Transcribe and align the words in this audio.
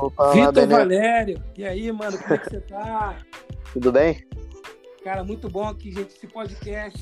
Opa, 0.00 0.32
Vitor 0.32 0.66
Valério, 0.66 1.42
e 1.56 1.64
aí, 1.64 1.90
mano, 1.90 2.18
como 2.18 2.34
é 2.34 2.38
que 2.38 2.50
você 2.50 2.60
tá? 2.60 3.16
Tudo 3.72 3.90
bem? 3.90 4.26
Cara, 5.02 5.24
muito 5.24 5.48
bom 5.48 5.66
aqui, 5.66 5.90
gente. 5.90 6.14
Esse 6.14 6.26
podcast 6.26 6.98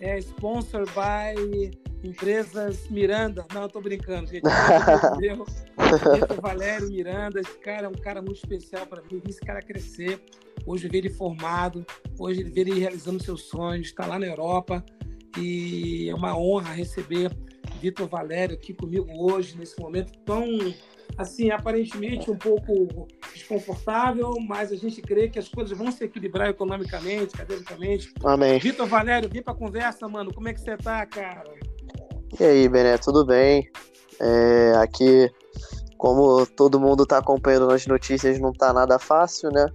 é 0.00 0.18
sponsor 0.18 0.86
by 0.86 1.70
Empresas 2.02 2.88
Miranda. 2.88 3.44
Não, 3.52 3.68
tô 3.68 3.80
brincando, 3.80 4.30
gente. 4.30 4.42
Vitor 6.14 6.40
Valério 6.40 6.88
Miranda, 6.88 7.40
esse 7.40 7.58
cara 7.58 7.86
é 7.86 7.88
um 7.88 7.92
cara 7.92 8.22
muito 8.22 8.36
especial 8.36 8.86
para 8.86 9.02
mim. 9.02 9.20
Vi 9.22 9.30
esse 9.30 9.40
cara 9.40 9.60
crescer. 9.60 10.24
Hoje 10.66 10.86
eu 10.86 10.90
vi 10.90 10.98
ele 10.98 11.10
formado, 11.10 11.84
hoje 12.18 12.40
eu 12.40 12.50
vi 12.50 12.60
ele 12.60 12.80
realizando 12.80 13.22
seus 13.22 13.42
sonhos, 13.42 13.88
está 13.88 14.06
lá 14.06 14.18
na 14.18 14.26
Europa. 14.26 14.82
E 15.36 16.08
é 16.08 16.14
uma 16.14 16.38
honra 16.38 16.72
receber 16.72 17.30
Vitor 17.82 18.08
Valério 18.08 18.54
aqui 18.54 18.72
comigo 18.72 19.08
hoje, 19.14 19.58
nesse 19.58 19.78
momento 19.78 20.16
tão 20.24 20.46
assim, 21.16 21.50
aparentemente 21.50 22.30
um 22.30 22.36
pouco 22.36 23.06
desconfortável, 23.32 24.34
mas 24.46 24.72
a 24.72 24.76
gente 24.76 25.00
crê 25.00 25.28
que 25.28 25.38
as 25.38 25.48
coisas 25.48 25.76
vão 25.76 25.90
se 25.90 26.04
equilibrar 26.04 26.48
economicamente, 26.48 27.34
academicamente. 27.34 28.12
Amém. 28.24 28.58
Vitor 28.58 28.86
Valério, 28.86 29.28
vem 29.28 29.42
pra 29.42 29.54
conversa, 29.54 30.08
mano. 30.08 30.32
Como 30.32 30.48
é 30.48 30.54
que 30.54 30.60
você 30.60 30.76
tá, 30.76 31.04
cara? 31.06 31.44
E 32.38 32.44
aí, 32.44 32.68
Bené, 32.68 32.98
tudo 32.98 33.24
bem? 33.24 33.70
É, 34.20 34.74
aqui, 34.76 35.30
como 35.96 36.46
todo 36.46 36.80
mundo 36.80 37.06
tá 37.06 37.18
acompanhando 37.18 37.68
nas 37.68 37.86
notícias, 37.86 38.40
não 38.40 38.52
tá 38.52 38.72
nada 38.72 38.98
fácil, 38.98 39.50
né? 39.50 39.66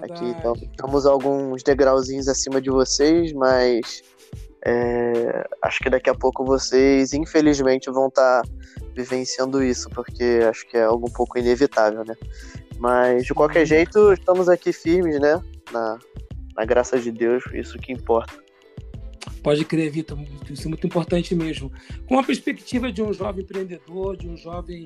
Verdade. 0.00 0.12
Aqui 0.12 0.66
estamos 0.70 1.04
alguns 1.04 1.62
degrauzinhos 1.62 2.28
acima 2.28 2.60
de 2.60 2.70
vocês, 2.70 3.32
mas 3.32 4.02
é, 4.64 5.44
acho 5.62 5.80
que 5.80 5.90
daqui 5.90 6.10
a 6.10 6.14
pouco 6.14 6.44
vocês, 6.44 7.12
infelizmente, 7.12 7.90
vão 7.90 8.08
estar 8.08 8.42
tá 8.42 8.48
vivenciando 8.94 9.62
isso, 9.62 9.88
porque 9.90 10.40
acho 10.48 10.66
que 10.68 10.76
é 10.76 10.84
algo 10.84 11.08
um 11.08 11.12
pouco 11.12 11.38
inevitável, 11.38 12.04
né? 12.04 12.14
Mas 12.78 13.24
de 13.24 13.34
qualquer 13.34 13.66
jeito, 13.66 14.12
estamos 14.12 14.48
aqui 14.48 14.72
firmes, 14.72 15.20
né? 15.20 15.40
Na, 15.72 15.98
na 16.56 16.64
graça 16.64 16.98
de 16.98 17.10
Deus, 17.10 17.42
isso 17.52 17.78
que 17.78 17.92
importa. 17.92 18.34
Pode 19.42 19.64
crer, 19.64 19.90
Vitor, 19.90 20.18
isso 20.50 20.66
é 20.66 20.68
muito 20.68 20.86
importante 20.86 21.34
mesmo. 21.34 21.72
Com 22.06 22.18
a 22.18 22.22
perspectiva 22.22 22.92
de 22.92 23.02
um 23.02 23.12
jovem 23.12 23.42
empreendedor, 23.42 24.16
de 24.16 24.28
um 24.28 24.36
jovem 24.36 24.84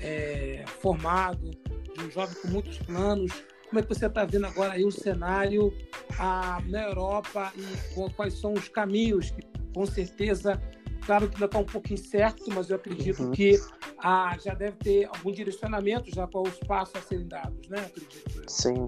é, 0.00 0.64
formado, 0.80 1.50
de 1.96 2.04
um 2.04 2.10
jovem 2.10 2.36
com 2.40 2.48
muitos 2.48 2.78
planos, 2.78 3.32
como 3.68 3.78
é 3.78 3.82
que 3.82 3.88
você 3.88 4.06
está 4.06 4.24
vendo 4.24 4.46
agora 4.46 4.72
aí 4.72 4.84
o 4.84 4.90
cenário 4.90 5.72
a, 6.18 6.60
na 6.66 6.82
Europa 6.82 7.52
e 7.56 8.10
quais 8.14 8.34
são 8.34 8.52
os 8.52 8.68
caminhos 8.68 9.30
que, 9.30 9.42
com 9.72 9.86
certeza, 9.86 10.60
Claro 11.04 11.28
que 11.28 11.34
ainda 11.34 11.46
está 11.46 11.58
um 11.58 11.64
pouco 11.64 11.92
incerto, 11.92 12.44
mas 12.54 12.70
eu 12.70 12.76
acredito 12.76 13.22
uhum. 13.22 13.30
que 13.30 13.58
ah, 13.98 14.36
já 14.42 14.54
deve 14.54 14.76
ter 14.76 15.04
algum 15.06 15.32
direcionamento 15.32 16.14
já 16.14 16.26
com 16.26 16.42
os 16.42 16.58
passos 16.60 16.94
a 16.96 17.00
serem 17.00 17.26
dados, 17.26 17.68
né? 17.68 17.78
Acredito. 17.78 18.44
Sim. 18.46 18.86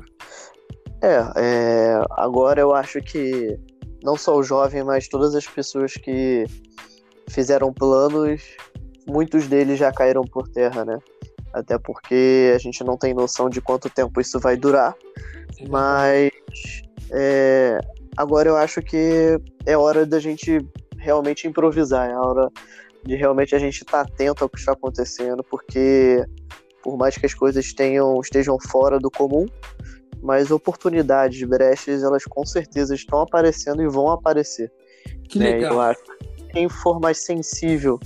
É, 1.03 1.19
é, 1.37 2.05
agora 2.11 2.61
eu 2.61 2.73
acho 2.73 3.01
que 3.01 3.59
não 4.03 4.17
só 4.17 4.37
o 4.37 4.43
jovem, 4.43 4.85
mas 4.85 5.09
todas 5.09 5.35
as 5.35 5.47
pessoas 5.47 5.95
que 5.95 6.45
fizeram 7.29 7.73
planos, 7.73 8.43
muitos 9.07 9.47
deles 9.47 9.79
já 9.79 9.93
caíram 9.93 10.23
por 10.23 10.49
terra, 10.49 10.85
né? 10.85 10.99
Até 11.53 11.79
porque 11.79 12.53
a 12.55 12.59
gente 12.59 12.83
não 12.85 12.97
tem 12.97 13.13
noção 13.13 13.51
de 13.51 13.61
quanto 13.61 13.91
tempo 13.91 14.21
isso 14.21 14.39
vai 14.39 14.57
durar. 14.57 14.95
Sim, 15.53 15.67
mas 15.69 16.31
é, 17.11 17.79
agora 18.17 18.49
eu 18.49 18.57
acho 18.57 18.81
que 18.81 19.39
é 19.67 19.77
hora 19.77 20.07
da 20.07 20.19
gente 20.19 20.59
realmente 21.03 21.47
improvisar, 21.47 22.09
é 22.09 22.13
a 22.13 22.21
hora 22.21 22.49
de 23.05 23.17
realmente 23.17 23.55
a 23.55 23.59
gente 23.59 23.83
estar 23.83 24.05
tá 24.05 24.13
atento 24.13 24.45
ao 24.45 24.49
que 24.49 24.59
está 24.59 24.73
acontecendo, 24.73 25.43
porque 25.43 26.25
por 26.83 26.97
mais 26.97 27.17
que 27.17 27.27
as 27.27 27.35
coisas 27.35 27.73
tenham, 27.73 28.21
estejam 28.21 28.59
fora 28.59 28.99
do 28.99 29.11
comum, 29.11 29.47
mas 30.23 30.51
oportunidades, 30.51 31.43
brechas, 31.49 32.03
elas 32.03 32.25
com 32.25 32.45
certeza 32.47 32.95
estão 32.95 33.21
aparecendo 33.21 33.83
e 33.83 33.89
vão 33.89 34.09
aparecer. 34.11 34.71
Que 35.29 35.39
né? 35.39 35.53
legal. 35.53 35.73
Eu 35.73 35.81
acho 35.81 36.03
que 36.03 36.45
quem 36.53 36.69
for 36.69 37.01
mais 37.01 37.19
sensível 37.19 37.99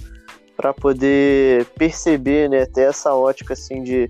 para 0.56 0.72
poder 0.72 1.66
perceber, 1.78 2.48
né, 2.48 2.64
ter 2.64 2.88
essa 2.88 3.14
ótica 3.14 3.52
assim 3.52 3.82
de 3.82 4.08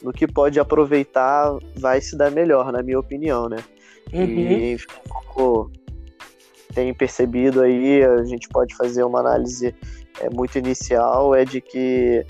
no 0.00 0.12
que 0.12 0.28
pode 0.28 0.60
aproveitar, 0.60 1.56
vai 1.74 2.00
se 2.00 2.16
dar 2.16 2.30
melhor, 2.30 2.70
na 2.70 2.82
minha 2.84 3.00
opinião, 3.00 3.48
né? 3.48 3.56
Uhum. 4.12 4.24
E 4.24 4.78
como 5.34 5.72
tem 6.74 6.92
percebido 6.94 7.62
aí, 7.62 8.02
a 8.04 8.24
gente 8.24 8.48
pode 8.48 8.74
fazer 8.76 9.02
uma 9.04 9.20
análise 9.20 9.74
é, 10.20 10.30
muito 10.30 10.58
inicial, 10.58 11.34
é 11.34 11.44
de 11.44 11.60
que 11.60 12.24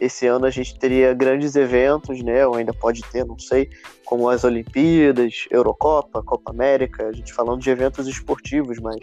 esse 0.00 0.26
ano 0.26 0.46
a 0.46 0.50
gente 0.50 0.78
teria 0.78 1.12
grandes 1.12 1.56
eventos, 1.56 2.22
né? 2.22 2.46
Ou 2.46 2.54
ainda 2.54 2.72
pode 2.72 3.02
ter, 3.10 3.24
não 3.24 3.38
sei, 3.38 3.68
como 4.04 4.28
as 4.28 4.44
Olimpíadas, 4.44 5.46
Eurocopa, 5.50 6.22
Copa 6.22 6.50
América, 6.50 7.08
a 7.08 7.12
gente 7.12 7.32
falando 7.32 7.60
de 7.60 7.70
eventos 7.70 8.06
esportivos, 8.06 8.78
mas 8.78 8.98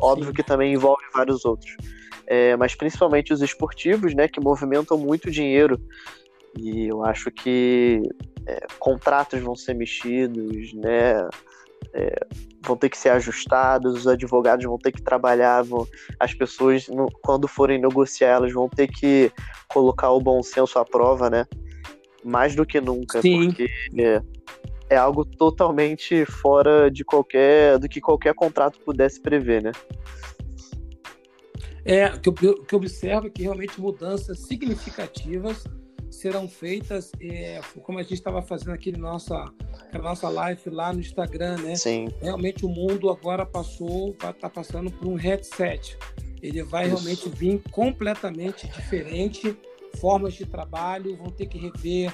óbvio 0.00 0.28
Sim. 0.28 0.32
que 0.34 0.42
também 0.42 0.74
envolve 0.74 1.02
vários 1.12 1.44
outros. 1.44 1.76
É, 2.26 2.56
mas 2.56 2.74
principalmente 2.74 3.32
os 3.32 3.40
esportivos, 3.40 4.14
né? 4.14 4.28
Que 4.28 4.40
movimentam 4.40 4.98
muito 4.98 5.30
dinheiro. 5.30 5.80
E 6.56 6.86
eu 6.86 7.04
acho 7.04 7.30
que 7.30 8.02
é, 8.46 8.66
contratos 8.78 9.40
vão 9.40 9.56
ser 9.56 9.74
mexidos, 9.74 10.72
né? 10.74 11.28
É, 11.92 12.26
vão 12.62 12.76
ter 12.76 12.88
que 12.88 12.98
ser 12.98 13.10
ajustados, 13.10 13.94
os 13.94 14.06
advogados 14.06 14.64
vão 14.64 14.78
ter 14.78 14.92
que 14.92 15.02
trabalhar, 15.02 15.62
vão, 15.62 15.86
as 16.18 16.34
pessoas, 16.34 16.88
no, 16.88 17.06
quando 17.22 17.48
forem 17.48 17.80
negociar, 17.80 18.28
elas 18.28 18.52
vão 18.52 18.68
ter 18.68 18.88
que 18.88 19.32
colocar 19.68 20.10
o 20.10 20.20
bom 20.20 20.42
senso 20.42 20.78
à 20.78 20.84
prova, 20.84 21.30
né? 21.30 21.46
Mais 22.24 22.54
do 22.54 22.66
que 22.66 22.80
nunca, 22.80 23.22
Sim. 23.22 23.46
porque 23.46 23.68
é, 23.98 24.22
é 24.90 24.96
algo 24.96 25.24
totalmente 25.24 26.24
fora 26.24 26.90
de 26.90 27.04
qualquer 27.04 27.78
do 27.78 27.88
que 27.88 28.00
qualquer 28.00 28.34
contrato 28.34 28.80
pudesse 28.80 29.20
prever, 29.20 29.62
né? 29.62 29.72
É, 31.84 32.06
o 32.08 32.20
que 32.20 32.46
eu, 32.46 32.62
que 32.62 32.74
eu 32.74 32.78
observo 32.78 33.28
é 33.28 33.30
que 33.30 33.42
realmente 33.42 33.80
mudanças 33.80 34.40
significativas 34.40 35.64
serão 36.10 36.48
feitas, 36.48 37.12
é, 37.20 37.60
como 37.82 37.98
a 37.98 38.02
gente 38.02 38.14
estava 38.14 38.42
fazendo 38.42 38.72
aqui 38.72 38.92
na 38.92 38.98
nossa, 38.98 39.44
na 39.92 40.00
nossa 40.00 40.28
live 40.28 40.70
lá 40.70 40.92
no 40.92 41.00
Instagram, 41.00 41.56
né? 41.58 41.76
Sim. 41.76 42.08
Realmente 42.20 42.64
o 42.64 42.68
mundo 42.68 43.10
agora 43.10 43.44
passou, 43.44 44.10
está 44.10 44.48
passando 44.48 44.90
por 44.90 45.06
um 45.06 45.14
headset. 45.14 45.96
Ele 46.42 46.62
vai 46.62 46.86
Isso. 46.86 46.96
realmente 46.96 47.28
vir 47.28 47.62
completamente 47.70 48.66
diferente, 48.68 49.56
formas 50.00 50.34
de 50.34 50.46
trabalho, 50.46 51.16
vão 51.16 51.30
ter 51.30 51.46
que 51.46 51.58
rever 51.58 52.12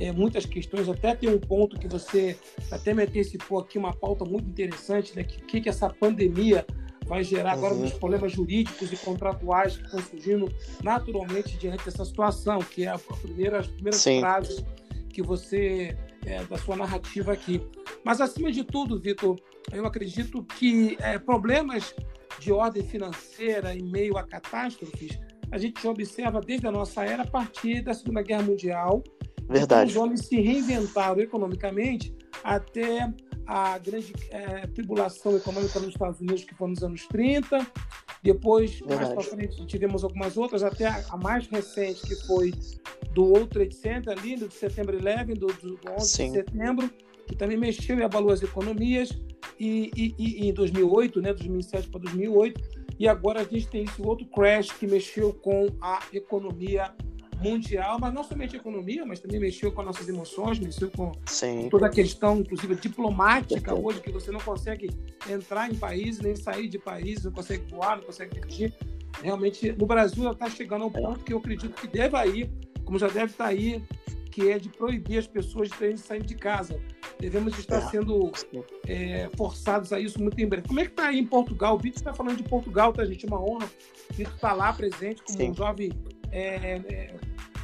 é, 0.00 0.12
muitas 0.12 0.46
questões. 0.46 0.88
Até 0.88 1.14
tem 1.14 1.28
um 1.28 1.38
ponto 1.38 1.78
que 1.78 1.88
você 1.88 2.36
até 2.70 2.94
me 2.94 3.02
antecipou 3.02 3.58
aqui, 3.58 3.78
uma 3.78 3.94
pauta 3.94 4.24
muito 4.24 4.48
interessante, 4.48 5.14
né? 5.14 5.24
Que, 5.24 5.40
que, 5.42 5.60
que 5.60 5.68
essa 5.68 5.88
pandemia 5.88 6.66
vai 7.06 7.22
gerar 7.22 7.52
agora 7.52 7.74
uhum. 7.74 7.88
problemas 7.90 8.32
jurídicos 8.32 8.92
e 8.92 8.96
contratuais 8.96 9.76
que 9.76 9.84
estão 9.84 10.00
surgindo 10.00 10.52
naturalmente 10.82 11.56
diante 11.56 11.84
dessa 11.84 12.04
situação, 12.04 12.58
que 12.58 12.84
é 12.84 12.88
a 12.88 12.98
primeira, 12.98 13.60
as 13.60 13.66
primeiras 13.66 14.00
Sim. 14.00 14.20
frases 14.20 14.64
que 15.10 15.22
você 15.22 15.96
é, 16.24 16.44
da 16.44 16.58
sua 16.58 16.76
narrativa 16.76 17.32
aqui. 17.32 17.62
Mas 18.04 18.20
acima 18.20 18.50
de 18.50 18.64
tudo, 18.64 18.98
Vitor, 18.98 19.38
eu 19.72 19.86
acredito 19.86 20.42
que 20.42 20.96
é, 21.00 21.18
problemas 21.18 21.94
de 22.38 22.52
ordem 22.52 22.82
financeira 22.82 23.74
em 23.74 23.82
meio 23.82 24.18
a 24.18 24.22
catástrofes 24.22 25.18
a 25.50 25.58
gente 25.58 25.86
observa 25.86 26.40
desde 26.40 26.66
a 26.66 26.72
nossa 26.72 27.04
era 27.04 27.22
a 27.22 27.26
partir 27.26 27.82
da 27.82 27.94
Segunda 27.94 28.22
Guerra 28.22 28.42
Mundial. 28.42 29.02
Verdade. 29.48 29.90
Os 29.90 29.96
homens 29.96 30.26
se 30.26 30.40
reinventaram 30.40 31.20
economicamente 31.20 32.14
até 32.42 33.12
a 33.46 33.78
grande 33.78 34.12
é, 34.30 34.66
tribulação 34.66 35.36
econômica 35.36 35.78
nos 35.78 35.90
Estados 35.90 36.20
Unidos, 36.20 36.44
que 36.44 36.54
foi 36.54 36.68
nos 36.68 36.82
anos 36.82 37.06
30. 37.06 37.66
Depois, 38.22 38.80
Verdade. 38.80 39.14
mais 39.14 39.14
para 39.14 39.36
frente, 39.36 39.66
tivemos 39.66 40.02
algumas 40.02 40.36
outras, 40.36 40.62
até 40.62 40.86
a, 40.86 41.04
a, 41.10 41.16
mais 41.16 41.46
recente, 41.46 42.02
que 42.02 42.14
foi 42.26 42.52
do 43.12 43.24
World 43.24 43.48
Trade 43.48 43.74
Center, 43.74 44.18
ali, 44.18 44.36
do 44.36 44.50
setembro 44.50 44.96
11, 44.96 45.34
do, 45.34 45.46
do 45.46 45.78
11 45.96 46.06
Sim. 46.06 46.26
de 46.26 46.38
setembro, 46.38 46.90
que 47.26 47.36
também 47.36 47.56
mexeu 47.56 47.98
e 47.98 48.02
abalou 48.02 48.30
as 48.32 48.42
economias. 48.42 49.10
E, 49.58 49.90
e, 49.96 50.14
e, 50.18 50.48
em 50.48 50.52
2008, 50.52 51.22
né, 51.22 51.32
2007 51.32 51.88
para 51.88 52.00
2008. 52.00 52.60
E 52.98 53.06
agora 53.06 53.42
a 53.42 53.44
gente 53.44 53.68
tem 53.68 53.84
esse 53.84 54.02
outro 54.02 54.26
crash 54.26 54.72
que 54.72 54.86
mexeu 54.86 55.32
com 55.32 55.68
a 55.80 56.00
economia 56.12 56.92
mundial, 57.40 57.98
mas 58.00 58.12
não 58.12 58.24
somente 58.24 58.56
a 58.56 58.58
economia, 58.58 59.04
mas 59.04 59.20
também 59.20 59.38
mexeu 59.38 59.70
com 59.72 59.82
nossas 59.82 60.08
emoções, 60.08 60.58
mexeu 60.58 60.90
com 60.90 61.12
Sim. 61.26 61.68
toda 61.70 61.86
a 61.86 61.90
questão, 61.90 62.40
inclusive 62.40 62.74
diplomática 62.76 63.74
hoje, 63.74 64.00
que 64.00 64.10
você 64.10 64.30
não 64.30 64.40
consegue 64.40 64.90
entrar 65.28 65.70
em 65.70 65.74
países, 65.74 66.20
nem 66.20 66.34
sair 66.34 66.68
de 66.68 66.78
países, 66.78 67.24
não 67.24 67.32
consegue 67.32 67.70
voar, 67.70 67.96
não 67.96 68.04
consegue 68.04 68.40
dirigir. 68.40 68.72
Realmente, 69.22 69.72
no 69.72 69.86
Brasil, 69.86 70.30
está 70.30 70.48
chegando 70.48 70.84
ao 70.84 70.90
ponto 70.90 71.24
que 71.24 71.32
eu 71.32 71.38
acredito 71.38 71.74
que 71.74 71.86
deve 71.86 72.16
aí, 72.16 72.50
como 72.84 72.98
já 72.98 73.08
deve 73.08 73.32
estar 73.32 73.44
tá 73.44 73.50
aí, 73.50 73.82
que 74.30 74.50
é 74.50 74.58
de 74.58 74.68
proibir 74.68 75.18
as 75.18 75.26
pessoas 75.26 75.70
de 75.70 75.96
sair 75.96 76.22
de 76.22 76.34
casa. 76.34 76.78
Devemos 77.18 77.58
estar 77.58 77.78
é. 77.78 77.88
sendo 77.88 78.30
é, 78.86 79.30
forçados 79.34 79.94
a 79.94 79.98
isso 79.98 80.20
muito 80.20 80.38
em 80.38 80.46
breve. 80.46 80.68
Como 80.68 80.78
é 80.78 80.84
que 80.84 80.90
está 80.90 81.06
aí 81.06 81.18
em 81.18 81.26
Portugal? 81.26 81.76
O 81.76 81.78
Vitor 81.78 81.96
está 81.96 82.12
falando 82.12 82.36
de 82.36 82.42
Portugal, 82.42 82.92
tá, 82.92 83.02
gente? 83.06 83.24
É 83.24 83.28
uma 83.28 83.40
honra. 83.40 83.66
O 84.10 84.14
Vitor 84.14 84.34
está 84.34 84.52
lá 84.52 84.74
presente 84.74 85.22
como 85.22 85.38
Sim. 85.38 85.50
um 85.50 85.54
jovem 85.54 85.90
é, 86.30 86.82
é, 86.86 87.14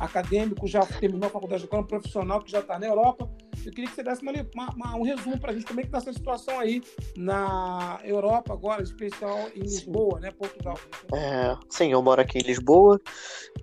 acadêmico, 0.02 0.66
já 0.66 0.84
terminou 0.84 1.28
a 1.28 1.31
faculdade 1.31 1.62
de 1.62 1.66
economia, 1.66 1.88
profissional 1.88 2.43
que 2.43 2.50
já 2.50 2.58
está 2.58 2.78
na 2.78 2.87
Europa. 2.87 3.31
Eu 3.64 3.70
queria 3.70 3.88
que 3.88 3.94
você 3.94 4.02
desse 4.02 4.22
uma, 4.22 4.70
uma, 4.75 4.96
um 4.96 5.02
resumo 5.02 5.38
para 5.38 5.52
a 5.52 5.54
gente 5.54 5.64
como 5.64 5.78
é 5.78 5.84
que 5.84 5.88
está 5.88 5.99
essa 5.99 6.12
situação 6.12 6.58
aí 6.58 6.82
na 7.16 8.00
Europa 8.02 8.52
agora, 8.52 8.82
especial 8.82 9.38
em 9.54 9.60
Lisboa, 9.60 10.19
né, 10.19 10.32
Portugal. 10.32 10.76
É, 11.14 11.56
sim, 11.70 11.93
eu 11.93 12.02
moro 12.02 12.20
aqui 12.20 12.38
em 12.38 12.43
Lisboa 12.43 13.00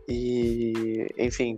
e, 0.07 1.07
enfim, 1.18 1.57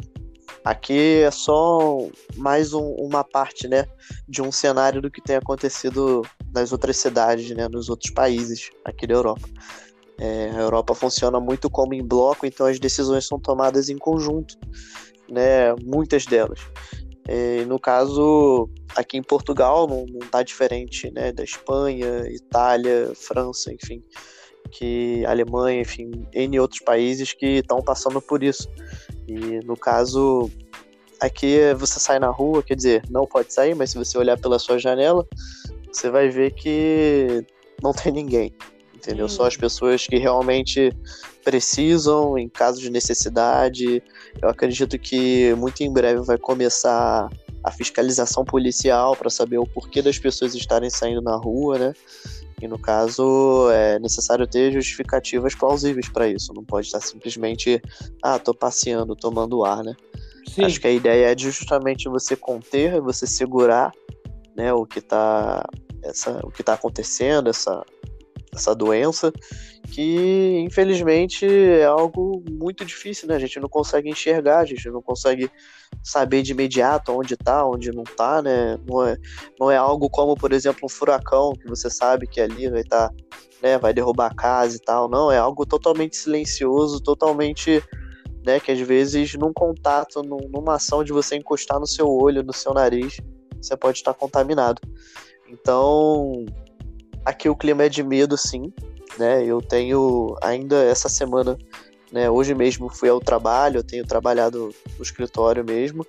aqui 0.65 1.21
é 1.21 1.29
só 1.29 1.99
mais 2.35 2.73
um, 2.73 2.93
uma 2.95 3.23
parte, 3.23 3.67
né, 3.67 3.85
de 4.27 4.41
um 4.41 4.51
cenário 4.51 5.01
do 5.01 5.11
que 5.11 5.21
tem 5.21 5.35
acontecido 5.35 6.23
nas 6.51 6.71
outras 6.71 6.97
cidades, 6.97 7.55
né, 7.55 7.67
nos 7.67 7.89
outros 7.89 8.11
países 8.11 8.71
aqui 8.83 9.05
da 9.05 9.13
Europa. 9.13 9.47
É, 10.21 10.51
a 10.51 10.59
Europa 10.59 10.93
funciona 10.93 11.39
muito 11.39 11.67
como 11.67 11.95
em 11.95 12.05
bloco, 12.05 12.45
então 12.45 12.67
as 12.67 12.79
decisões 12.79 13.25
são 13.25 13.39
tomadas 13.39 13.89
em 13.89 13.97
conjunto, 13.97 14.55
né? 15.27 15.73
Muitas 15.83 16.27
delas. 16.27 16.59
É, 17.27 17.65
no 17.65 17.79
caso, 17.79 18.69
aqui 18.95 19.17
em 19.17 19.23
Portugal 19.23 19.87
não 19.87 20.05
está 20.21 20.43
diferente, 20.43 21.09
né? 21.11 21.31
Da 21.31 21.43
Espanha, 21.43 22.23
Itália, 22.29 23.11
França, 23.15 23.73
enfim, 23.73 24.03
que 24.69 25.25
Alemanha, 25.25 25.81
enfim, 25.81 26.11
em 26.31 26.59
outros 26.59 26.81
países 26.81 27.33
que 27.33 27.57
estão 27.57 27.81
passando 27.81 28.21
por 28.21 28.43
isso. 28.43 28.69
E 29.27 29.59
no 29.65 29.75
caso, 29.75 30.51
aqui 31.19 31.73
você 31.79 31.99
sai 31.99 32.19
na 32.19 32.29
rua, 32.29 32.61
quer 32.61 32.75
dizer, 32.75 33.01
não 33.09 33.25
pode 33.25 33.51
sair, 33.51 33.73
mas 33.73 33.89
se 33.89 33.97
você 33.97 34.19
olhar 34.19 34.39
pela 34.39 34.59
sua 34.59 34.77
janela, 34.77 35.25
você 35.91 36.11
vai 36.11 36.29
ver 36.29 36.53
que 36.53 37.43
não 37.81 37.91
tem 37.91 38.11
ninguém 38.11 38.53
entendeu? 39.01 39.25
Hum. 39.25 39.29
Só 39.29 39.47
as 39.47 39.57
pessoas 39.57 40.05
que 40.05 40.17
realmente 40.17 40.95
precisam, 41.43 42.37
em 42.37 42.47
caso 42.47 42.79
de 42.79 42.89
necessidade. 42.89 44.01
Eu 44.41 44.49
acredito 44.49 44.97
que 44.97 45.53
muito 45.55 45.81
em 45.81 45.91
breve 45.91 46.21
vai 46.21 46.37
começar 46.37 47.29
a 47.63 47.71
fiscalização 47.71 48.45
policial 48.45 49.15
para 49.15 49.29
saber 49.29 49.57
o 49.57 49.65
porquê 49.65 50.01
das 50.01 50.17
pessoas 50.17 50.55
estarem 50.55 50.89
saindo 50.89 51.21
na 51.21 51.35
rua, 51.35 51.77
né? 51.77 51.93
E 52.61 52.67
no 52.67 52.77
caso 52.77 53.69
é 53.71 53.99
necessário 53.99 54.45
ter 54.47 54.71
justificativas 54.71 55.55
plausíveis 55.55 56.07
para 56.07 56.27
isso. 56.27 56.53
Não 56.53 56.63
pode 56.63 56.87
estar 56.87 57.01
simplesmente, 57.01 57.81
ah, 58.21 58.37
tô 58.37 58.53
passeando, 58.53 59.15
tomando 59.15 59.65
ar, 59.65 59.83
né? 59.83 59.95
Sim. 60.47 60.65
Acho 60.65 60.79
que 60.79 60.87
a 60.87 60.91
ideia 60.91 61.31
é 61.31 61.37
justamente 61.37 62.07
você 62.07 62.35
conter, 62.35 63.01
você 63.01 63.25
segurar, 63.25 63.91
né, 64.55 64.73
o 64.73 64.85
que 64.85 64.99
está 64.99 65.63
essa, 66.03 66.39
o 66.43 66.51
que 66.51 66.63
tá 66.63 66.73
acontecendo, 66.73 67.49
essa 67.49 67.83
essa 68.53 68.75
doença, 68.75 69.31
que 69.91 70.59
infelizmente 70.59 71.45
é 71.45 71.85
algo 71.85 72.43
muito 72.49 72.83
difícil, 72.83 73.27
né? 73.27 73.35
A 73.35 73.39
gente 73.39 73.59
não 73.59 73.69
consegue 73.69 74.09
enxergar, 74.09 74.59
a 74.59 74.65
gente 74.65 74.89
não 74.89 75.01
consegue 75.01 75.49
saber 76.03 76.41
de 76.41 76.51
imediato 76.51 77.11
onde 77.11 77.37
tá, 77.37 77.65
onde 77.65 77.91
não 77.91 78.03
tá, 78.03 78.41
né? 78.41 78.77
Não 78.87 79.05
é, 79.05 79.17
não 79.59 79.71
é 79.71 79.77
algo 79.77 80.09
como, 80.09 80.35
por 80.35 80.51
exemplo, 80.51 80.81
um 80.83 80.89
furacão, 80.89 81.53
que 81.53 81.67
você 81.67 81.89
sabe 81.89 82.27
que 82.27 82.41
ali 82.41 82.69
vai 82.69 82.81
estar, 82.81 83.09
tá, 83.09 83.15
né, 83.61 83.77
vai 83.77 83.93
derrubar 83.93 84.31
a 84.31 84.35
casa 84.35 84.75
e 84.75 84.79
tal. 84.79 85.09
Não, 85.09 85.31
é 85.31 85.37
algo 85.37 85.65
totalmente 85.65 86.17
silencioso, 86.17 87.01
totalmente, 87.01 87.83
né, 88.45 88.59
que 88.59 88.71
às 88.71 88.79
vezes 88.79 89.35
num 89.35 89.53
contato, 89.53 90.21
numa 90.23 90.75
ação 90.75 91.03
de 91.03 91.13
você 91.13 91.35
encostar 91.35 91.79
no 91.79 91.87
seu 91.87 92.07
olho, 92.07 92.43
no 92.43 92.53
seu 92.53 92.73
nariz, 92.73 93.17
você 93.61 93.77
pode 93.77 93.99
estar 93.99 94.13
contaminado. 94.13 94.81
Então, 95.47 96.45
Aqui 97.25 97.49
o 97.49 97.55
clima 97.55 97.83
é 97.83 97.89
de 97.89 98.03
medo, 98.03 98.37
sim. 98.37 98.73
Né? 99.17 99.45
Eu 99.45 99.61
tenho 99.61 100.35
ainda 100.41 100.83
essa 100.83 101.09
semana, 101.09 101.57
né? 102.11 102.29
Hoje 102.29 102.53
mesmo 102.55 102.89
fui 102.89 103.09
ao 103.09 103.19
trabalho, 103.19 103.79
eu 103.79 103.83
tenho 103.83 104.05
trabalhado 104.05 104.73
no 104.97 105.03
escritório 105.03 105.63
mesmo. 105.63 106.05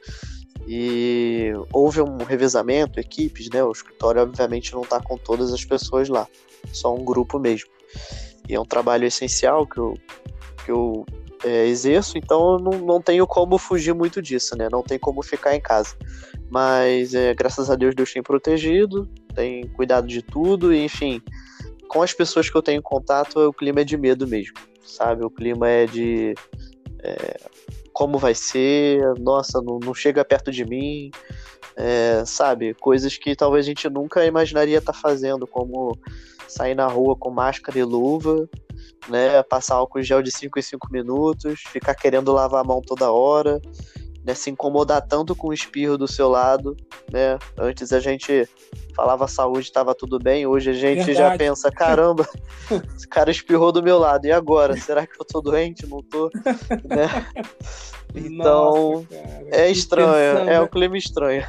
E 0.66 1.52
houve 1.72 2.00
um 2.00 2.18
revezamento, 2.18 3.00
equipes, 3.00 3.50
né? 3.50 3.62
O 3.64 3.72
escritório, 3.72 4.22
obviamente, 4.22 4.72
não 4.72 4.82
está 4.82 5.00
com 5.00 5.18
todas 5.18 5.52
as 5.52 5.64
pessoas 5.64 6.08
lá, 6.08 6.26
só 6.72 6.94
um 6.94 7.04
grupo 7.04 7.38
mesmo. 7.38 7.68
E 8.48 8.54
é 8.54 8.60
um 8.60 8.64
trabalho 8.64 9.04
essencial 9.04 9.66
que 9.66 9.78
eu, 9.78 9.94
que 10.64 10.70
eu 10.70 11.04
é, 11.44 11.66
exerço, 11.66 12.16
então 12.16 12.58
não, 12.58 12.78
não 12.78 13.02
tenho 13.02 13.26
como 13.26 13.58
fugir 13.58 13.94
muito 13.94 14.22
disso, 14.22 14.56
né? 14.56 14.68
Não 14.70 14.82
tem 14.82 14.98
como 14.98 15.22
ficar 15.22 15.54
em 15.54 15.60
casa. 15.60 15.96
Mas 16.50 17.14
é, 17.14 17.34
graças 17.34 17.70
a 17.70 17.74
Deus, 17.74 17.94
Deus 17.94 18.12
tem 18.12 18.22
protegido, 18.22 19.08
tem 19.34 19.66
cuidado 19.68 20.06
de 20.06 20.22
tudo, 20.22 20.72
e 20.72 20.84
enfim, 20.84 21.20
com 21.88 22.02
as 22.02 22.12
pessoas 22.12 22.48
que 22.48 22.56
eu 22.56 22.62
tenho 22.62 22.82
contato, 22.82 23.38
o 23.38 23.52
clima 23.52 23.80
é 23.80 23.84
de 23.84 23.96
medo 23.96 24.26
mesmo, 24.26 24.56
sabe? 24.84 25.24
O 25.24 25.30
clima 25.30 25.68
é 25.68 25.86
de. 25.86 26.34
É, 27.00 27.40
como 27.92 28.18
vai 28.18 28.34
ser, 28.34 29.02
nossa, 29.20 29.60
não, 29.60 29.78
não 29.78 29.92
chega 29.92 30.24
perto 30.24 30.50
de 30.50 30.64
mim, 30.64 31.10
é, 31.76 32.22
sabe? 32.24 32.74
Coisas 32.74 33.16
que 33.16 33.36
talvez 33.36 33.66
a 33.66 33.68
gente 33.68 33.88
nunca 33.90 34.24
imaginaria 34.24 34.78
estar 34.78 34.92
tá 34.92 34.98
fazendo, 34.98 35.46
como 35.46 35.98
sair 36.48 36.74
na 36.74 36.86
rua 36.86 37.16
com 37.16 37.30
máscara 37.30 37.78
e 37.78 37.84
luva, 37.84 38.48
né? 39.08 39.42
Passar 39.42 39.76
álcool 39.76 40.02
gel 40.02 40.22
de 40.22 40.30
5 40.30 40.58
em 40.58 40.62
5 40.62 40.88
minutos, 40.90 41.60
ficar 41.68 41.94
querendo 41.94 42.32
lavar 42.32 42.62
a 42.62 42.66
mão 42.66 42.80
toda 42.80 43.10
hora, 43.10 43.60
né? 44.24 44.34
Se 44.34 44.50
incomodar 44.50 45.02
tanto 45.02 45.34
com 45.34 45.48
o 45.48 45.52
espirro 45.52 45.98
do 45.98 46.08
seu 46.08 46.28
lado, 46.28 46.76
né? 47.10 47.38
Antes 47.58 47.92
a 47.92 48.00
gente 48.00 48.48
falava 48.94 49.26
saúde, 49.26 49.66
estava 49.66 49.94
tudo 49.94 50.18
bem, 50.18 50.46
hoje 50.46 50.70
a 50.70 50.74
gente 50.74 51.04
Verdade. 51.04 51.14
já 51.14 51.36
pensa, 51.36 51.70
caramba, 51.70 52.28
esse 52.96 53.08
cara 53.08 53.30
espirrou 53.30 53.72
do 53.72 53.82
meu 53.82 53.98
lado, 53.98 54.26
e 54.26 54.32
agora? 54.32 54.76
Será 54.76 55.06
que 55.06 55.20
eu 55.20 55.24
tô 55.24 55.40
doente? 55.40 55.86
Não 55.86 56.02
tô? 56.02 56.30
né? 56.84 57.26
Então, 58.14 59.06
Nossa, 59.10 59.24
é 59.50 59.70
estranho, 59.70 60.50
é 60.50 60.60
um 60.60 60.66
clima 60.66 60.98
estranho. 60.98 61.44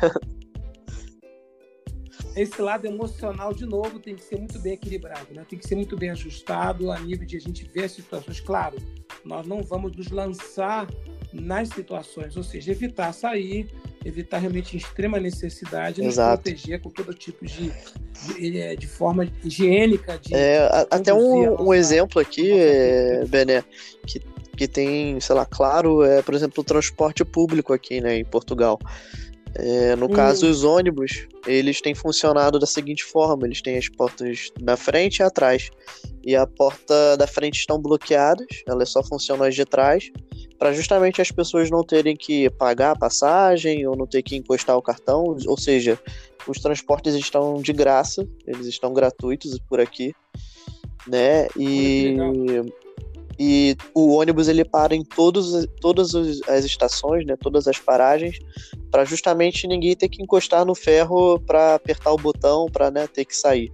Esse 2.35 2.61
lado 2.61 2.85
emocional, 2.85 3.53
de 3.53 3.65
novo, 3.65 3.99
tem 3.99 4.15
que 4.15 4.23
ser 4.23 4.37
muito 4.37 4.59
bem 4.59 4.73
equilibrado, 4.73 5.33
né? 5.33 5.45
tem 5.47 5.59
que 5.59 5.67
ser 5.67 5.75
muito 5.75 5.95
bem 5.95 6.09
ajustado 6.09 6.91
a 6.91 6.99
nível 6.99 7.25
de 7.25 7.37
a 7.37 7.39
gente 7.39 7.63
ver 7.65 7.85
as 7.85 7.91
situações. 7.91 8.39
Claro, 8.39 8.77
nós 9.23 9.45
não 9.45 9.61
vamos 9.61 9.95
nos 9.95 10.09
lançar 10.09 10.87
nas 11.31 11.69
situações, 11.69 12.35
ou 12.37 12.43
seja, 12.43 12.71
evitar 12.71 13.11
sair, 13.13 13.67
evitar 14.05 14.37
realmente 14.37 14.77
extrema 14.77 15.19
necessidade, 15.19 16.01
nos 16.01 16.15
proteger 16.15 16.81
com 16.81 16.89
todo 16.89 17.13
tipo 17.13 17.45
de, 17.45 17.71
de, 18.35 18.59
é, 18.59 18.75
de 18.75 18.87
forma 18.87 19.27
higiênica. 19.43 20.17
De, 20.17 20.33
é, 20.33 20.67
até 20.91 21.13
um, 21.13 21.69
um 21.69 21.73
exemplo 21.73 22.21
aqui, 22.21 22.51
é, 22.51 23.25
Bené, 23.25 23.63
que, 24.05 24.21
que 24.55 24.67
tem, 24.67 25.19
sei 25.19 25.35
lá, 25.35 25.45
claro, 25.45 26.03
é, 26.03 26.21
por 26.21 26.33
exemplo, 26.33 26.61
o 26.61 26.63
transporte 26.63 27.23
público 27.25 27.73
aqui 27.73 28.01
né, 28.01 28.17
em 28.17 28.25
Portugal. 28.25 28.79
É, 29.55 29.95
no 29.95 30.07
hum. 30.07 30.09
caso, 30.09 30.49
os 30.49 30.63
ônibus, 30.63 31.27
eles 31.45 31.79
têm 31.79 31.93
funcionado 31.93 32.57
da 32.57 32.65
seguinte 32.65 33.03
forma: 33.03 33.45
eles 33.45 33.61
têm 33.61 33.77
as 33.77 33.87
portas 33.87 34.51
na 34.59 34.75
frente 34.75 35.19
e 35.19 35.23
atrás. 35.23 35.69
E 36.25 36.35
a 36.35 36.47
porta 36.47 37.17
da 37.17 37.27
frente 37.27 37.59
estão 37.59 37.79
bloqueadas, 37.79 38.47
elas 38.65 38.89
só 38.89 39.03
funcionam 39.03 39.45
as 39.45 39.53
de 39.53 39.65
trás, 39.65 40.09
para 40.57 40.71
justamente 40.71 41.21
as 41.21 41.29
pessoas 41.29 41.69
não 41.69 41.83
terem 41.83 42.15
que 42.15 42.49
pagar 42.51 42.91
a 42.91 42.95
passagem 42.95 43.85
ou 43.85 43.95
não 43.95 44.07
ter 44.07 44.23
que 44.23 44.35
encostar 44.35 44.77
o 44.77 44.81
cartão. 44.81 45.35
Ou 45.45 45.57
seja, 45.57 45.99
os 46.47 46.59
transportes 46.59 47.13
estão 47.15 47.61
de 47.61 47.73
graça, 47.73 48.27
eles 48.47 48.65
estão 48.67 48.93
gratuitos 48.93 49.59
por 49.69 49.79
aqui. 49.79 50.13
Né? 51.05 51.47
E 51.57 52.15
e 53.39 53.75
o 53.93 54.13
ônibus 54.13 54.47
ele 54.47 54.63
para 54.63 54.95
em 54.95 55.03
todos, 55.03 55.67
todas 55.81 56.13
as 56.47 56.65
estações, 56.65 57.25
né, 57.25 57.35
todas 57.39 57.67
as 57.67 57.79
paragens, 57.79 58.37
para 58.91 59.05
justamente 59.05 59.67
ninguém 59.67 59.95
ter 59.95 60.09
que 60.09 60.21
encostar 60.21 60.65
no 60.65 60.75
ferro 60.75 61.39
para 61.39 61.75
apertar 61.75 62.11
o 62.11 62.17
botão 62.17 62.67
para 62.71 62.91
né, 62.91 63.07
ter 63.07 63.25
que 63.25 63.35
sair. 63.35 63.71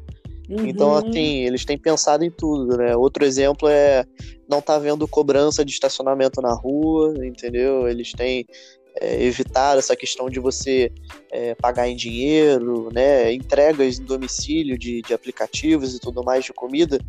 Uhum. 0.49 0.65
Então, 0.65 0.95
assim, 0.95 1.45
eles 1.45 1.63
têm 1.63 1.77
pensado 1.77 2.23
em 2.23 2.31
tudo, 2.31 2.75
né? 2.75 2.95
Outro 2.95 3.23
exemplo 3.23 3.69
é 3.69 4.03
não 4.49 4.59
tá 4.59 4.79
vendo 4.79 5.07
cobrança 5.07 5.63
de 5.63 5.71
estacionamento 5.71 6.41
na 6.41 6.51
rua, 6.51 7.13
entendeu? 7.23 7.87
Eles 7.87 8.11
têm 8.13 8.47
é, 8.95 9.23
evitado 9.23 9.79
essa 9.79 9.95
questão 9.95 10.29
de 10.29 10.39
você 10.39 10.91
é, 11.31 11.55
pagar 11.55 11.87
em 11.87 11.95
dinheiro, 11.95 12.89
né? 12.91 13.31
Entregas 13.31 13.99
em 13.99 14.03
domicílio 14.03 14.77
de, 14.77 15.01
de 15.01 15.13
aplicativos 15.13 15.95
e 15.95 15.99
tudo 15.99 16.23
mais 16.23 16.45
de 16.45 16.53
comida. 16.53 16.99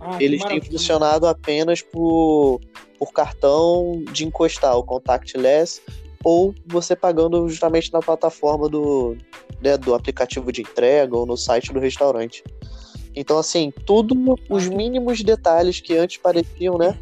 Ah, 0.00 0.18
eles 0.20 0.44
têm 0.44 0.60
funcionado 0.60 1.26
apenas 1.26 1.80
por, 1.80 2.60
por 2.98 3.12
cartão 3.12 4.02
de 4.12 4.26
encostar, 4.26 4.76
o 4.76 4.84
contactless, 4.84 5.80
ou 6.22 6.54
você 6.66 6.94
pagando 6.94 7.48
justamente 7.48 7.92
na 7.92 8.00
plataforma 8.00 8.68
do, 8.68 9.16
né, 9.60 9.76
do 9.76 9.94
aplicativo 9.94 10.52
de 10.52 10.62
entrega 10.62 11.16
ou 11.16 11.24
no 11.24 11.36
site 11.36 11.72
do 11.72 11.80
restaurante. 11.80 12.42
Então, 13.14 13.38
assim, 13.38 13.72
tudo 13.86 14.14
os 14.50 14.68
mínimos 14.68 15.22
detalhes 15.22 15.80
que 15.80 15.96
antes 15.96 16.18
pareciam, 16.18 16.76
né? 16.76 16.98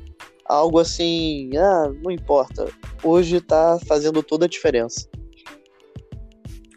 Algo 0.46 0.78
assim, 0.78 1.50
ah, 1.56 1.92
não 2.02 2.10
importa. 2.10 2.70
Hoje 3.02 3.40
tá 3.40 3.78
fazendo 3.86 4.22
toda 4.22 4.44
a 4.44 4.48
diferença. 4.48 5.08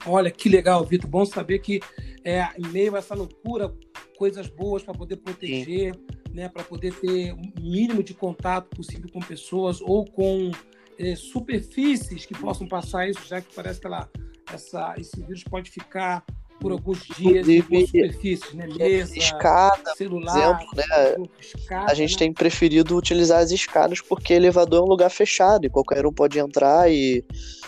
Olha, 0.06 0.32
que 0.32 0.48
legal, 0.48 0.86
Vitor. 0.86 1.10
Bom 1.10 1.26
saber 1.26 1.60
que 1.60 1.82
é, 2.24 2.48
em 2.58 2.68
meio 2.68 2.96
a 2.96 3.00
essa 3.00 3.14
loucura, 3.14 3.74
coisas 4.18 4.48
boas 4.48 4.84
para 4.84 4.94
poder 4.94 5.18
proteger, 5.18 5.94
né, 6.32 6.50
para 6.50 6.64
poder 6.64 6.94
ter 6.96 7.34
o 7.34 7.62
mínimo 7.62 8.04
de 8.04 8.14
contato 8.14 8.76
possível 8.76 9.10
com 9.12 9.20
pessoas 9.20 9.82
ou 9.82 10.06
com 10.06 10.52
é, 10.98 11.16
superfícies 11.16 12.26
que 12.26 12.38
possam 12.38 12.68
passar 12.68 13.10
isso, 13.10 13.28
já 13.28 13.42
que 13.42 13.54
parece 13.54 13.80
que 13.80 13.88
ela, 13.88 14.10
essa, 14.54 14.96
esse 14.98 15.20
vírus 15.22 15.44
pode 15.44 15.70
ficar 15.70 16.26
por 16.60 16.72
alguns 16.72 17.00
dias 17.18 17.48
em 17.48 17.62
superfícies, 17.62 18.54
né? 18.54 18.68
Mesa, 18.68 19.18
escada, 19.18 19.94
celular, 19.96 20.60
exemplo, 20.60 20.68
né? 20.76 21.30
Escada, 21.40 21.92
a 21.92 21.94
gente 21.94 22.14
né? 22.14 22.20
tem 22.20 22.34
preferido 22.34 22.98
utilizar 22.98 23.40
as 23.40 23.52
escadas 23.52 24.02
porque 24.02 24.34
elevador 24.34 24.80
é 24.80 24.84
um 24.84 24.88
lugar 24.88 25.10
fechado 25.10 25.66
e 25.66 25.70
qualquer 25.70 26.06
um 26.06 26.12
pode 26.12 26.40
entrar 26.40 26.92
e 26.92 27.24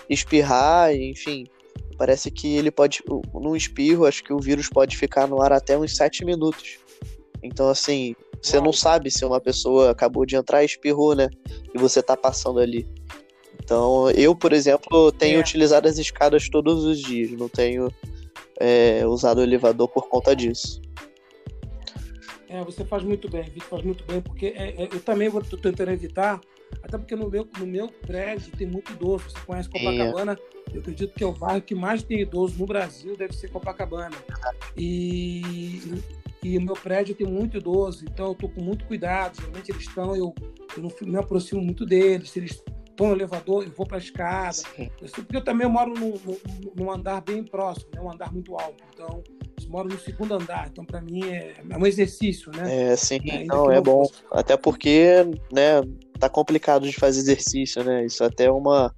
espirrar, 0.10 0.94
enfim. 0.94 1.46
Parece 1.98 2.32
que 2.32 2.56
ele 2.56 2.72
pode, 2.72 3.04
num 3.34 3.56
espirro, 3.56 4.06
acho 4.06 4.24
que 4.24 4.32
o 4.32 4.40
vírus 4.40 4.70
pode 4.70 4.96
ficar 4.96 5.28
no 5.28 5.42
ar 5.42 5.52
até 5.52 5.78
uns 5.78 5.96
7 5.96 6.24
minutos. 6.24 6.78
Então, 7.44 7.68
assim, 7.68 8.16
você 8.42 8.56
Uau. 8.56 8.66
não 8.66 8.74
sabe 8.74 9.12
se 9.12 9.26
uma 9.26 9.40
pessoa 9.40 9.92
acabou 9.92 10.26
de 10.26 10.36
entrar 10.36 10.64
e 10.64 10.66
espirrou, 10.66 11.14
né? 11.14 11.30
E 11.74 11.78
você 11.78 12.02
tá 12.02 12.16
passando 12.16 12.60
ali. 12.60 12.88
Então, 13.62 14.10
eu, 14.12 14.36
por 14.36 14.54
exemplo, 14.54 15.12
tenho 15.12 15.38
é. 15.38 15.40
utilizado 15.40 15.88
as 15.88 15.98
escadas 15.98 16.50
todos 16.50 16.86
os 16.86 17.00
dias, 17.00 17.32
não 17.32 17.50
tenho 17.50 17.92
é, 18.60 19.06
usado 19.06 19.40
o 19.40 19.44
elevador 19.44 19.88
por 19.88 20.08
conta 20.10 20.36
disso. 20.36 20.82
É, 22.50 22.64
você 22.64 22.84
faz 22.84 23.04
muito 23.04 23.30
bem, 23.30 23.44
Vitor 23.44 23.70
faz 23.70 23.84
muito 23.84 24.04
bem, 24.06 24.22
porque 24.22 24.48
é, 24.48 24.84
é, 24.84 24.90
eu 24.92 25.00
também 25.00 25.30
vou 25.30 25.42
tentando 25.42 25.92
evitar, 25.92 26.42
até 26.82 26.98
porque 26.98 27.16
no 27.16 27.30
meu, 27.30 27.48
no 27.60 27.68
meu 27.68 27.88
prédio 27.88 28.52
tem 28.58 28.66
muito 28.66 28.92
idoso. 28.92 29.30
Você 29.30 29.40
conhece 29.46 29.70
Copacabana? 29.70 30.34
É. 30.34 30.60
Eu 30.76 30.82
acredito 30.82 31.14
que 31.14 31.24
é 31.24 31.28
o 31.28 31.32
bairro 31.32 31.62
que 31.62 31.76
mais 31.76 32.02
tem 32.02 32.22
idoso 32.22 32.58
no 32.58 32.66
Brasil, 32.66 33.16
deve 33.16 33.34
ser 33.34 33.50
Copacabana. 33.50 34.16
E, 34.76 35.82
e 36.42 36.58
o 36.58 36.62
meu 36.62 36.76
prédio 36.76 37.14
tem 37.14 37.28
muito 37.28 37.58
idoso, 37.58 38.04
então 38.04 38.28
eu 38.28 38.32
estou 38.32 38.50
com 38.50 38.62
muito 38.62 38.84
cuidado. 38.86 39.36
Geralmente 39.40 39.72
eles 39.72 39.84
estão, 39.84 40.16
eu, 40.16 40.34
eu 40.76 40.84
não 40.84 40.92
me 41.02 41.18
aproximo 41.18 41.62
muito 41.62 41.86
deles. 41.86 42.32
Se 42.32 42.40
eles 42.40 42.64
estou 43.00 43.08
no 43.08 43.16
elevador, 43.16 43.64
eu 43.64 43.72
vou 43.72 43.86
para 43.86 43.98
a 43.98 44.00
escada. 44.00 44.58
Porque 45.16 45.38
eu 45.38 45.44
também 45.44 45.68
moro 45.68 45.94
num, 45.94 46.14
num, 46.76 46.92
andar 46.92 47.22
bem 47.22 47.44
próximo, 47.44 47.90
né? 47.96 48.02
um 48.02 48.12
andar 48.12 48.32
muito 48.32 48.58
alto. 48.60 48.84
Então, 48.94 49.24
eu 49.64 49.70
moro 49.70 49.88
no 49.88 49.98
segundo 49.98 50.34
andar. 50.34 50.68
Então, 50.70 50.84
para 50.84 51.00
mim, 51.02 51.24
é, 51.24 51.56
é, 51.70 51.78
um 51.78 51.88
exercício, 51.88 52.52
né? 52.52 52.92
É, 52.92 52.96
sim. 52.98 53.20
É, 53.30 53.46
não, 53.46 53.72
é 53.72 53.80
bom. 53.80 54.02
Posso... 54.02 54.26
Até 54.32 54.58
porque, 54.58 55.24
né, 55.52 55.82
tá 56.20 56.28
complicado 56.28 56.86
de 56.86 56.94
fazer 56.94 57.20
exercício, 57.20 57.84
né? 57.84 58.06
Isso 58.06 58.24
até 58.24 58.46
é 58.46 58.52
uma, 58.52 58.94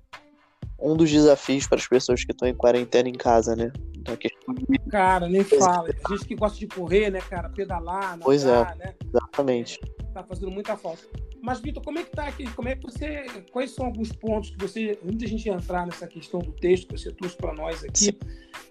um 0.79 0.96
dos 0.96 1.12
desafios 1.12 1.67
para 1.67 1.77
as 1.77 1.88
pessoas 1.88 2.24
que 2.25 2.31
estão 2.31 2.48
em 2.48 2.55
quarentena 2.55 3.08
em 3.08 3.13
casa, 3.13 3.55
né? 3.55 3.72
Da 4.00 4.17
questão 4.17 4.55
de... 4.55 4.65
Cara, 4.89 5.29
nem 5.29 5.43
fala. 5.43 5.89
A 6.03 6.15
gente 6.15 6.25
que 6.25 6.36
gosta 6.36 6.58
de 6.58 6.67
correr, 6.67 7.12
né, 7.12 7.22
cara? 7.22 7.50
Pedalar, 7.50 8.01
nadar, 8.01 8.20
pois 8.24 8.43
é, 8.46 8.75
né? 8.75 8.96
Exatamente. 9.08 9.79
É, 10.00 10.03
tá 10.12 10.24
fazendo 10.24 10.50
muita 10.50 10.75
falta. 10.75 11.03
Mas, 11.41 11.60
Vitor, 11.60 11.83
como 11.83 11.98
é 11.98 12.03
que 12.03 12.12
tá 12.12 12.27
aqui? 12.27 12.45
Como 12.53 12.69
é 12.69 12.75
que 12.75 12.83
você. 12.83 13.25
Quais 13.51 13.71
são 13.71 13.86
alguns 13.86 14.12
pontos 14.12 14.51
que 14.51 14.57
você. 14.57 15.00
Antes 15.03 15.17
de 15.17 15.25
a 15.25 15.27
gente 15.27 15.50
entrar 15.50 15.86
nessa 15.88 16.07
questão 16.07 16.39
do 16.39 16.51
texto 16.51 16.88
que 16.88 17.00
você 17.00 17.12
trouxe 17.12 17.36
para 17.36 17.53
nós 17.53 17.83
aqui, 17.83 18.05
Sim. 18.05 18.13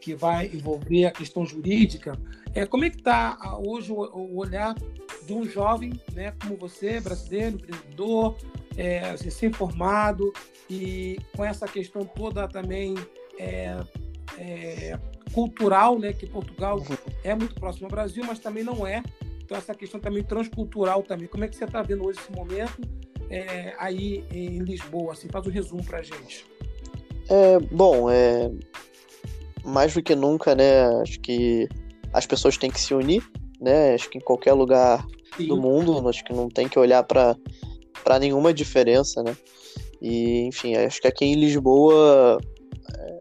que 0.00 0.14
vai 0.14 0.46
envolver 0.46 1.06
a 1.06 1.10
questão 1.10 1.44
jurídica, 1.44 2.16
é, 2.54 2.64
como 2.64 2.84
é 2.84 2.90
que 2.90 2.98
está 2.98 3.58
hoje 3.58 3.90
o, 3.90 3.96
o, 3.96 4.36
olhar 4.36 4.74
de 5.26 5.32
um 5.32 5.44
jovem, 5.44 6.00
né, 6.12 6.32
como 6.40 6.56
você, 6.56 7.00
brasileiro, 7.00 7.56
empreendedor, 7.56 8.36
é, 8.76 9.16
recém-formado, 9.20 10.32
e 10.68 11.18
com 11.36 11.44
essa 11.44 11.66
questão 11.66 12.04
toda 12.04 12.46
também 12.46 12.94
é, 13.38 13.76
é, 14.38 14.98
cultural, 15.32 15.98
né, 15.98 16.12
que 16.12 16.26
Portugal 16.26 16.78
uhum. 16.78 16.96
é 17.24 17.34
muito 17.34 17.54
próximo 17.56 17.86
ao 17.86 17.90
Brasil, 17.90 18.24
mas 18.24 18.38
também 18.38 18.62
não 18.62 18.86
é. 18.86 19.02
Então, 19.50 19.58
essa 19.58 19.74
questão 19.74 19.98
também 19.98 20.22
transcultural 20.22 21.02
também. 21.02 21.26
Como 21.26 21.42
é 21.42 21.48
que 21.48 21.56
você 21.56 21.64
está 21.64 21.82
vendo 21.82 22.06
hoje 22.06 22.20
esse 22.20 22.30
momento 22.30 22.80
é, 23.28 23.74
aí 23.80 24.24
em 24.30 24.60
Lisboa? 24.60 25.12
Assim, 25.12 25.28
faz 25.28 25.44
um 25.44 25.50
resumo 25.50 25.84
para 25.84 25.98
a 25.98 26.02
gente. 26.02 26.46
É, 27.28 27.58
bom, 27.58 28.08
é, 28.08 28.48
mais 29.64 29.92
do 29.92 30.00
que 30.00 30.14
nunca, 30.14 30.54
né? 30.54 30.86
Acho 31.02 31.18
que 31.18 31.68
as 32.12 32.26
pessoas 32.26 32.56
têm 32.56 32.70
que 32.70 32.80
se 32.80 32.94
unir, 32.94 33.28
né? 33.60 33.94
Acho 33.94 34.08
que 34.08 34.18
em 34.18 34.20
qualquer 34.20 34.52
lugar 34.52 35.04
Sim. 35.36 35.48
do 35.48 35.56
mundo, 35.56 36.08
acho 36.08 36.22
que 36.22 36.32
não 36.32 36.48
tem 36.48 36.68
que 36.68 36.78
olhar 36.78 37.02
para 37.02 37.34
nenhuma 38.20 38.54
diferença, 38.54 39.20
né? 39.20 39.36
E, 40.00 40.42
enfim, 40.42 40.76
acho 40.76 41.00
que 41.00 41.08
aqui 41.08 41.24
em 41.24 41.34
Lisboa 41.34 42.38
é, 42.96 43.18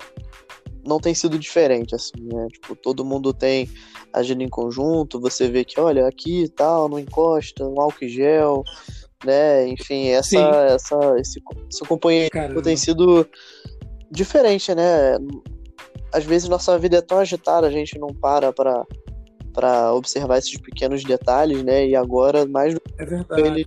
não 0.85 0.99
tem 0.99 1.15
sido 1.15 1.39
diferente, 1.39 1.95
assim, 1.95 2.21
né? 2.21 2.45
Tipo, 2.53 2.75
todo 2.75 3.03
mundo 3.03 3.33
tem 3.33 3.67
agindo 4.13 4.43
em 4.43 4.49
conjunto, 4.49 5.19
você 5.19 5.47
vê 5.47 5.63
que, 5.63 5.79
olha, 5.79 6.07
aqui 6.07 6.43
e 6.43 6.49
tal, 6.49 6.89
não 6.89 6.99
encosta, 6.99 7.63
um 7.63 7.79
álcool 7.79 8.07
gel, 8.07 8.63
né? 9.25 9.67
Enfim, 9.67 10.07
essa, 10.09 10.37
essa, 10.37 10.97
esse, 11.19 11.41
esse 11.69 11.81
companheirismo 11.85 12.61
tem 12.61 12.75
sido 12.75 13.27
diferente, 14.09 14.73
né? 14.73 15.17
Às 16.13 16.23
vezes 16.23 16.49
nossa 16.49 16.77
vida 16.77 16.97
é 16.97 17.01
tão 17.01 17.19
agitada, 17.19 17.67
a 17.67 17.71
gente 17.71 17.97
não 17.99 18.07
para 18.07 18.51
para 18.51 18.85
para 19.51 19.93
observar 19.93 20.37
esses 20.37 20.55
pequenos 20.57 21.03
detalhes, 21.03 21.63
né? 21.63 21.87
E 21.87 21.95
agora 21.95 22.45
mais 22.45 22.73
do 22.73 22.79
que 22.79 22.93
é 23.01 23.39
ele 23.39 23.65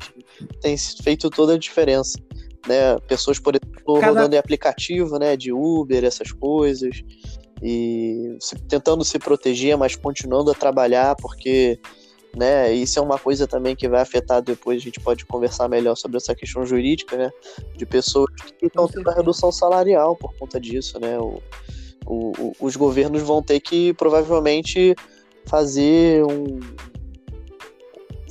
tem 0.60 0.76
feito 0.76 1.28
toda 1.28 1.54
a 1.54 1.58
diferença, 1.58 2.18
né? 2.66 2.98
Pessoas 3.06 3.38
por 3.38 3.54
exemplo 3.54 4.00
Cada... 4.00 4.06
rodando 4.08 4.34
em 4.34 4.38
aplicativo, 4.38 5.18
né? 5.18 5.36
De 5.36 5.52
Uber, 5.52 6.04
essas 6.04 6.32
coisas 6.32 7.02
e 7.62 8.36
se, 8.40 8.56
tentando 8.56 9.04
se 9.04 9.18
proteger, 9.18 9.76
mas 9.76 9.94
continuando 9.94 10.50
a 10.50 10.54
trabalhar, 10.54 11.14
porque 11.16 11.78
né, 12.36 12.72
isso 12.72 12.98
é 12.98 13.02
uma 13.02 13.18
coisa 13.18 13.46
também 13.46 13.76
que 13.76 13.88
vai 13.88 14.00
afetar 14.00 14.42
depois, 14.42 14.80
a 14.80 14.84
gente 14.84 14.98
pode 14.98 15.24
conversar 15.26 15.68
melhor 15.68 15.94
sobre 15.94 16.16
essa 16.16 16.34
questão 16.34 16.64
jurídica, 16.66 17.16
né, 17.16 17.30
de 17.76 17.86
pessoas 17.86 18.30
que 18.58 18.66
estão 18.66 18.88
tendo 18.88 19.08
a 19.08 19.14
redução 19.14 19.52
salarial 19.52 20.16
por 20.16 20.34
conta 20.36 20.58
disso, 20.58 20.98
né, 20.98 21.18
o, 21.18 21.40
o, 22.06 22.52
os 22.58 22.74
governos 22.74 23.22
vão 23.22 23.42
ter 23.42 23.60
que 23.60 23.92
provavelmente 23.94 24.94
fazer 25.46 26.24
um 26.24 26.58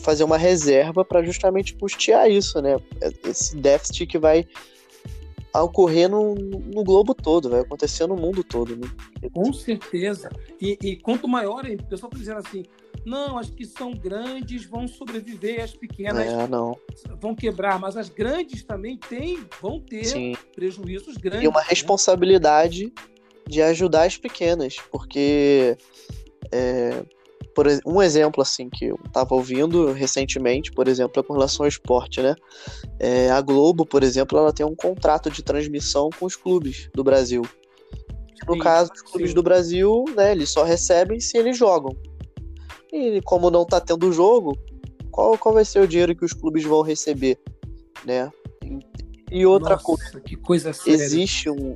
fazer 0.01 0.23
uma 0.23 0.37
reserva 0.37 1.05
para 1.05 1.21
justamente 1.23 1.75
custear 1.75 2.27
isso, 2.27 2.59
né? 2.59 2.75
Esse 3.23 3.55
déficit 3.55 4.07
que 4.07 4.17
vai 4.17 4.47
a 5.53 5.61
ocorrer 5.61 6.09
no, 6.09 6.33
no, 6.33 6.83
globo 6.83 7.13
todo, 7.13 7.49
vai 7.49 7.59
acontecer 7.59 8.07
no 8.07 8.15
mundo 8.15 8.43
todo. 8.43 8.75
Né? 8.75 8.87
Com 9.33 9.51
certeza. 9.51 10.29
E, 10.61 10.77
e 10.81 10.95
quanto 10.95 11.27
maior, 11.27 11.65
o 11.65 11.83
pessoal 11.83 12.09
está 12.09 12.17
dizendo 12.17 12.39
assim, 12.39 12.63
não, 13.05 13.37
as 13.37 13.49
que 13.49 13.65
são 13.65 13.91
grandes 13.91 14.65
vão 14.65 14.87
sobreviver, 14.87 15.63
as 15.63 15.73
pequenas 15.73 16.27
é, 16.27 16.47
vão 17.19 17.35
quebrar, 17.35 17.79
mas 17.79 17.97
as 17.97 18.09
grandes 18.09 18.63
também 18.63 18.97
têm, 18.97 19.45
vão 19.61 19.79
ter 19.79 20.05
Sim. 20.05 20.35
prejuízos 20.55 21.17
grandes. 21.17 21.43
E 21.43 21.47
uma 21.47 21.61
né? 21.61 21.65
responsabilidade 21.69 22.93
de 23.47 23.61
ajudar 23.61 24.03
as 24.03 24.17
pequenas, 24.17 24.77
porque 24.91 25.77
é, 26.51 27.03
por 27.61 27.67
um 27.85 28.01
exemplo 28.01 28.41
assim 28.41 28.67
que 28.71 28.85
eu 28.85 28.99
estava 29.05 29.35
ouvindo 29.35 29.91
recentemente, 29.91 30.71
por 30.71 30.87
exemplo, 30.87 31.19
é 31.19 31.23
com 31.23 31.33
relação 31.33 31.63
ao 31.63 31.67
esporte, 31.69 32.19
né? 32.19 32.35
É, 32.99 33.29
a 33.29 33.39
Globo, 33.39 33.85
por 33.85 34.01
exemplo, 34.01 34.35
ela 34.35 34.51
tem 34.51 34.65
um 34.65 34.75
contrato 34.75 35.29
de 35.29 35.43
transmissão 35.43 36.09
com 36.19 36.25
os 36.25 36.35
clubes 36.35 36.89
do 36.95 37.03
Brasil. 37.03 37.43
No 38.47 38.55
sim, 38.55 38.59
caso, 38.59 38.91
os 38.95 39.03
clubes 39.03 39.29
sim. 39.29 39.35
do 39.35 39.43
Brasil, 39.43 40.05
né, 40.15 40.31
eles 40.31 40.49
só 40.49 40.63
recebem 40.63 41.19
se 41.19 41.37
eles 41.37 41.55
jogam. 41.55 41.95
E 42.91 43.21
como 43.21 43.51
não 43.51 43.61
está 43.61 43.79
tendo 43.79 44.11
jogo, 44.11 44.57
qual, 45.11 45.37
qual 45.37 45.53
vai 45.53 45.63
ser 45.63 45.81
o 45.81 45.87
dinheiro 45.87 46.15
que 46.15 46.25
os 46.25 46.33
clubes 46.33 46.63
vão 46.63 46.81
receber, 46.81 47.37
né? 48.03 48.31
E 49.31 49.45
outra 49.45 49.75
Nossa, 49.75 49.85
coisa, 49.85 50.19
que 50.19 50.35
coisa 50.35 50.73
séria. 50.73 50.95
existe 50.95 51.47
um, 51.47 51.75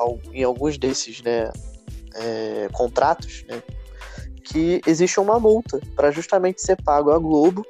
um, 0.00 0.32
em 0.32 0.42
alguns 0.42 0.78
desses, 0.78 1.20
né, 1.20 1.52
é, 2.14 2.70
contratos, 2.72 3.44
né, 3.46 3.62
que 4.48 4.80
existe 4.86 5.20
uma 5.20 5.38
multa 5.38 5.80
para 5.94 6.10
justamente 6.10 6.62
ser 6.62 6.76
pago 6.82 7.10
à 7.10 7.18
Globo, 7.18 7.64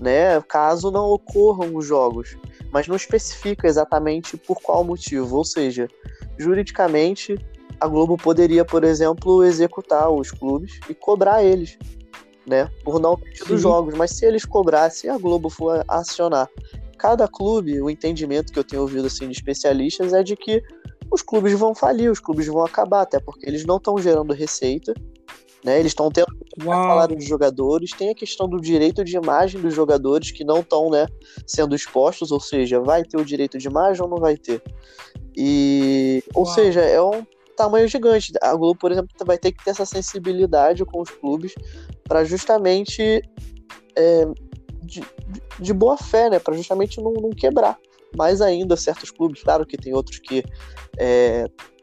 né, 0.00 0.40
caso 0.42 0.90
não 0.90 1.10
ocorram 1.10 1.76
os 1.76 1.86
jogos, 1.86 2.36
mas 2.72 2.88
não 2.88 2.96
especifica 2.96 3.68
exatamente 3.68 4.36
por 4.36 4.60
qual 4.60 4.82
motivo, 4.82 5.36
ou 5.36 5.44
seja, 5.44 5.86
juridicamente 6.36 7.36
a 7.80 7.86
Globo 7.86 8.16
poderia, 8.16 8.64
por 8.64 8.82
exemplo, 8.82 9.44
executar 9.44 10.10
os 10.10 10.30
clubes 10.32 10.80
e 10.88 10.94
cobrar 10.94 11.44
eles, 11.44 11.78
né, 12.44 12.68
por 12.84 12.98
não 13.00 13.16
ter 13.16 13.30
tido 13.32 13.56
jogos, 13.56 13.94
mas 13.94 14.10
se 14.10 14.26
eles 14.26 14.44
cobrassem, 14.44 15.08
a 15.08 15.16
Globo 15.16 15.48
for 15.48 15.84
acionar. 15.86 16.48
Cada 16.98 17.28
clube, 17.28 17.80
o 17.80 17.88
entendimento 17.88 18.52
que 18.52 18.58
eu 18.58 18.64
tenho 18.64 18.82
ouvido 18.82 19.06
assim 19.06 19.28
de 19.28 19.36
especialistas 19.36 20.12
é 20.12 20.22
de 20.22 20.36
que 20.36 20.62
os 21.10 21.22
clubes 21.22 21.52
vão 21.52 21.74
falir, 21.74 22.10
os 22.10 22.18
clubes 22.18 22.46
vão 22.46 22.64
acabar, 22.64 23.02
até 23.02 23.20
porque 23.20 23.48
eles 23.48 23.64
não 23.64 23.76
estão 23.76 23.98
gerando 23.98 24.32
receita 24.32 24.94
né? 25.64 25.78
Eles 25.78 25.92
estão 25.92 26.10
tendo 26.10 26.26
salário 26.64 27.16
de 27.16 27.24
jogadores, 27.24 27.92
tem 27.92 28.10
a 28.10 28.14
questão 28.14 28.48
do 28.48 28.60
direito 28.60 29.04
de 29.04 29.16
imagem 29.16 29.60
dos 29.60 29.74
jogadores 29.74 30.30
que 30.30 30.44
não 30.44 30.60
estão 30.60 30.90
né, 30.90 31.06
sendo 31.46 31.74
expostos, 31.74 32.30
ou 32.30 32.40
seja, 32.40 32.80
vai 32.80 33.04
ter 33.04 33.16
o 33.16 33.24
direito 33.24 33.58
de 33.58 33.68
imagem 33.68 34.02
ou 34.02 34.08
não 34.08 34.18
vai 34.18 34.36
ter. 34.36 34.62
E, 35.36 36.22
ou 36.34 36.44
Uau. 36.44 36.54
seja, 36.54 36.80
é 36.80 37.00
um 37.00 37.24
tamanho 37.56 37.88
gigante. 37.88 38.32
A 38.42 38.54
Globo, 38.54 38.78
por 38.78 38.92
exemplo, 38.92 39.08
vai 39.24 39.38
ter 39.38 39.52
que 39.52 39.64
ter 39.64 39.70
essa 39.70 39.86
sensibilidade 39.86 40.84
com 40.84 41.00
os 41.00 41.10
clubes 41.10 41.54
para 42.04 42.24
justamente 42.24 43.22
é, 43.96 44.24
de, 44.82 45.02
de, 45.58 45.72
boa 45.72 45.96
fé, 45.96 46.28
né? 46.28 46.38
Para 46.38 46.54
justamente 46.54 47.00
não, 47.00 47.12
não, 47.12 47.30
quebrar. 47.30 47.78
mais 48.16 48.40
ainda 48.40 48.76
certos 48.76 49.10
clubes, 49.10 49.42
claro 49.42 49.64
que 49.64 49.76
tem 49.76 49.94
outros 49.94 50.18
que 50.18 50.44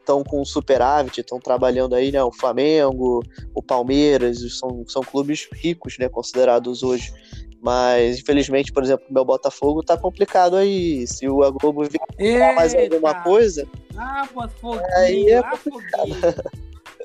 estão 0.09 0.23
com 0.23 0.43
superávit, 0.43 1.21
estão 1.21 1.39
trabalhando 1.39 1.93
aí, 1.93 2.11
né? 2.11 2.23
O 2.23 2.31
Flamengo, 2.31 3.23
o 3.53 3.61
Palmeiras, 3.61 4.39
são, 4.57 4.83
são 4.87 5.03
clubes 5.03 5.47
ricos, 5.53 5.97
né? 5.99 6.09
Considerados 6.09 6.81
hoje. 6.81 7.13
Mas, 7.61 8.19
infelizmente, 8.19 8.71
por 8.71 8.81
exemplo, 8.83 9.05
o 9.09 9.13
meu 9.13 9.23
Botafogo 9.23 9.83
tá 9.83 9.95
complicado 9.97 10.55
aí. 10.55 11.05
Se 11.05 11.27
o 11.27 11.39
Globo 11.51 11.83
vier 12.17 12.55
mais 12.55 12.73
alguma 12.73 13.21
coisa. 13.21 13.67
Ah, 13.95 14.27
Botafogo! 14.33 14.81
Aí 14.95 15.29
é 15.29 15.43
complicado. 15.43 16.09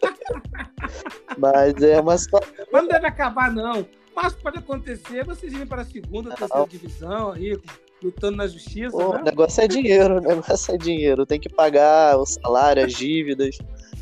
Mas 1.36 1.74
é 1.82 2.00
uma 2.00 2.16
situação. 2.16 2.54
Mas 2.72 2.82
não 2.82 2.88
deve 2.88 3.06
acabar, 3.06 3.52
não. 3.52 3.86
Mas 4.14 4.32
pode 4.34 4.58
acontecer 4.58 5.24
vocês 5.24 5.52
irem 5.52 5.66
para 5.66 5.82
a 5.82 5.84
segunda, 5.84 6.34
terceira 6.36 6.66
divisão 6.68 7.32
aí, 7.32 7.58
lutando 8.04 8.36
na 8.36 8.46
justiça. 8.46 8.90
Pô, 8.90 9.14
né? 9.14 9.20
O 9.20 9.24
negócio 9.24 9.62
é 9.62 9.68
dinheiro, 9.68 10.18
o 10.18 10.20
negócio 10.20 10.74
é 10.74 10.78
dinheiro. 10.78 11.26
Tem 11.26 11.40
que 11.40 11.48
pagar 11.48 12.18
o 12.18 12.26
salário, 12.26 12.84
as 12.84 12.92
dívidas. 12.92 13.58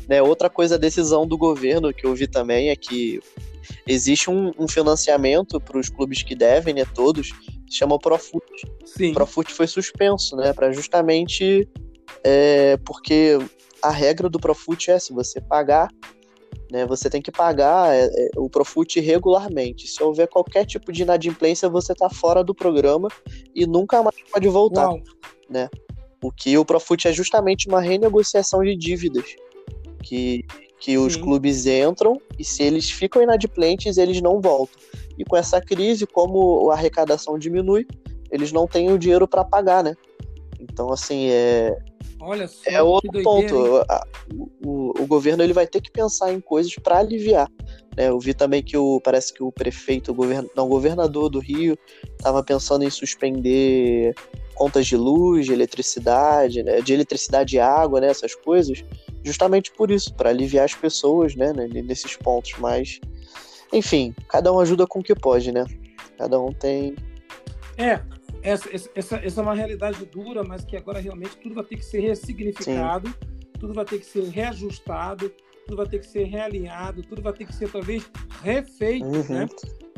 Né? 0.07 0.21
Outra 0.21 0.49
coisa, 0.49 0.75
a 0.75 0.77
decisão 0.77 1.25
do 1.25 1.37
governo 1.37 1.93
que 1.93 2.05
eu 2.05 2.13
vi 2.13 2.27
também 2.27 2.69
é 2.69 2.75
que 2.75 3.19
existe 3.87 4.29
um, 4.29 4.51
um 4.59 4.67
financiamento 4.67 5.59
para 5.59 5.77
os 5.77 5.89
clubes 5.89 6.21
que 6.21 6.35
devem, 6.35 6.73
né? 6.73 6.85
Todos, 6.93 7.29
se 7.69 7.77
chama 7.77 7.97
Profut. 7.97 8.45
Sim. 8.85 9.11
O 9.11 9.13
Profut 9.13 9.51
foi 9.53 9.67
suspenso, 9.67 10.35
né? 10.35 10.51
Para 10.53 10.71
justamente 10.71 11.67
é, 12.23 12.77
porque 12.85 13.37
a 13.81 13.89
regra 13.89 14.29
do 14.29 14.39
Profut 14.39 14.91
é 14.91 14.99
se 14.99 15.13
você 15.13 15.39
pagar 15.39 15.89
né? 16.71 16.85
Você 16.85 17.09
tem 17.09 17.21
que 17.21 17.31
pagar 17.31 17.93
é, 17.93 18.05
é, 18.05 18.29
o 18.37 18.49
Profut 18.49 18.99
regularmente. 18.99 19.87
Se 19.87 20.01
houver 20.01 20.27
qualquer 20.27 20.65
tipo 20.65 20.91
de 20.91 21.03
inadimplência, 21.03 21.69
você 21.69 21.93
está 21.93 22.09
fora 22.09 22.43
do 22.43 22.53
programa 22.53 23.09
e 23.53 23.65
nunca 23.65 24.01
mais 24.01 24.15
pode 24.31 24.47
voltar. 24.49 24.89
Né? 25.49 25.69
O 26.23 26.31
que 26.31 26.57
o 26.57 26.65
Profut 26.65 27.07
é 27.07 27.13
justamente 27.13 27.67
uma 27.67 27.81
renegociação 27.81 28.63
de 28.63 28.75
dívidas. 28.75 29.35
Que, 30.01 30.43
que 30.79 30.97
os 30.97 31.15
clubes 31.15 31.65
entram 31.65 32.19
e 32.37 32.43
se 32.43 32.61
eles 32.61 32.89
ficam 32.89 33.21
inadimplentes, 33.21 33.97
eles 33.97 34.21
não 34.21 34.41
voltam. 34.41 34.81
E 35.17 35.23
com 35.23 35.37
essa 35.37 35.61
crise, 35.61 36.05
como 36.05 36.69
a 36.71 36.73
arrecadação 36.73 37.37
diminui, 37.37 37.87
eles 38.29 38.51
não 38.51 38.67
têm 38.67 38.91
o 38.91 38.97
dinheiro 38.97 39.27
para 39.27 39.45
pagar, 39.45 39.83
né? 39.83 39.95
Então, 40.69 40.91
assim, 40.91 41.29
é, 41.29 41.77
Olha 42.25 42.47
só, 42.47 42.61
é 42.65 42.81
outro 42.81 43.21
ponto. 43.21 43.83
O, 44.65 44.93
o, 45.03 45.05
governo 45.05 45.43
ele 45.43 45.51
vai 45.51 45.67
ter 45.67 45.81
que 45.81 45.91
pensar 45.91 46.31
em 46.31 46.39
coisas 46.39 46.73
para 46.75 46.99
aliviar. 46.99 47.49
Né? 47.97 48.07
Eu 48.07 48.17
vi 48.17 48.33
também 48.33 48.63
que 48.63 48.77
o 48.77 49.01
parece 49.01 49.33
que 49.33 49.43
o 49.43 49.51
prefeito, 49.51 50.11
o 50.11 50.13
govern, 50.13 50.49
não, 50.55 50.65
o 50.65 50.69
governador 50.69 51.29
do 51.29 51.39
Rio, 51.39 51.77
estava 52.17 52.41
pensando 52.41 52.85
em 52.85 52.89
suspender 52.89 54.15
contas 54.55 54.87
de 54.87 54.95
luz, 54.95 55.47
de 55.47 55.53
eletricidade, 55.53 56.63
né? 56.63 56.79
de 56.81 56.93
eletricidade 56.93 57.57
e 57.57 57.59
água, 57.59 57.99
né? 57.99 58.07
essas 58.07 58.33
coisas, 58.35 58.85
justamente 59.21 59.71
por 59.71 59.91
isso, 59.91 60.13
para 60.15 60.29
aliviar 60.29 60.63
as 60.63 60.73
pessoas, 60.73 61.35
né? 61.35 61.51
Nesses 61.53 62.15
pontos. 62.15 62.53
Mas, 62.57 63.01
enfim, 63.73 64.15
cada 64.29 64.51
um 64.53 64.59
ajuda 64.59 64.87
com 64.87 64.99
o 64.99 65.03
que 65.03 65.13
pode, 65.13 65.51
né? 65.51 65.65
Cada 66.17 66.39
um 66.39 66.53
tem. 66.53 66.95
É, 67.77 67.99
essa, 68.43 68.69
essa, 68.93 69.15
essa 69.15 69.41
é 69.41 69.43
uma 69.43 69.55
realidade 69.55 70.05
dura, 70.05 70.43
mas 70.43 70.65
que 70.65 70.75
agora 70.75 70.99
realmente 70.99 71.37
tudo 71.37 71.55
vai 71.55 71.63
ter 71.63 71.77
que 71.77 71.85
ser 71.85 72.01
ressignificado, 72.01 73.07
Sim. 73.07 73.15
tudo 73.59 73.73
vai 73.73 73.85
ter 73.85 73.99
que 73.99 74.05
ser 74.05 74.23
reajustado, 74.25 75.31
tudo 75.65 75.77
vai 75.77 75.87
ter 75.87 75.99
que 75.99 76.05
ser 76.05 76.25
realinhado, 76.25 77.01
tudo 77.03 77.21
vai 77.21 77.31
ter 77.33 77.45
que 77.45 77.55
ser 77.55 77.71
talvez 77.71 78.09
refeito, 78.41 79.05
uhum. 79.05 79.27
né? 79.29 79.47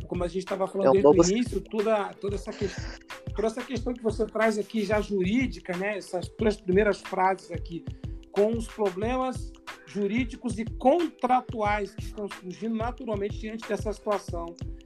Como 0.08 0.24
a 0.24 0.28
gente 0.28 0.44
estava 0.44 0.68
falando 0.68 0.96
é 0.96 1.00
um 1.00 1.12
desde 1.12 1.34
o 1.34 1.36
início, 1.36 1.62
toda, 1.62 2.14
toda, 2.14 2.36
essa 2.36 2.54
questão, 2.54 2.84
toda 3.36 3.48
essa 3.48 3.64
questão 3.64 3.94
que 3.94 4.04
você 4.04 4.26
traz 4.28 4.60
aqui 4.60 4.86
já 4.86 5.02
jurídica, 5.02 5.76
né? 5.76 5.98
Essas 5.98 6.30
duas 6.38 6.56
primeiras 6.56 7.02
frases 7.02 7.52
aqui, 7.52 7.84
com 8.32 8.52
os 8.52 8.68
problemas 8.68 9.52
jurídicos 9.88 10.60
e 10.60 10.66
contratuais 10.66 11.96
que 11.96 12.04
estão 12.04 12.28
surgindo 12.30 12.76
naturalmente 12.76 13.40
diante 13.40 13.68
dessa 13.68 13.92
situação. 13.92 14.46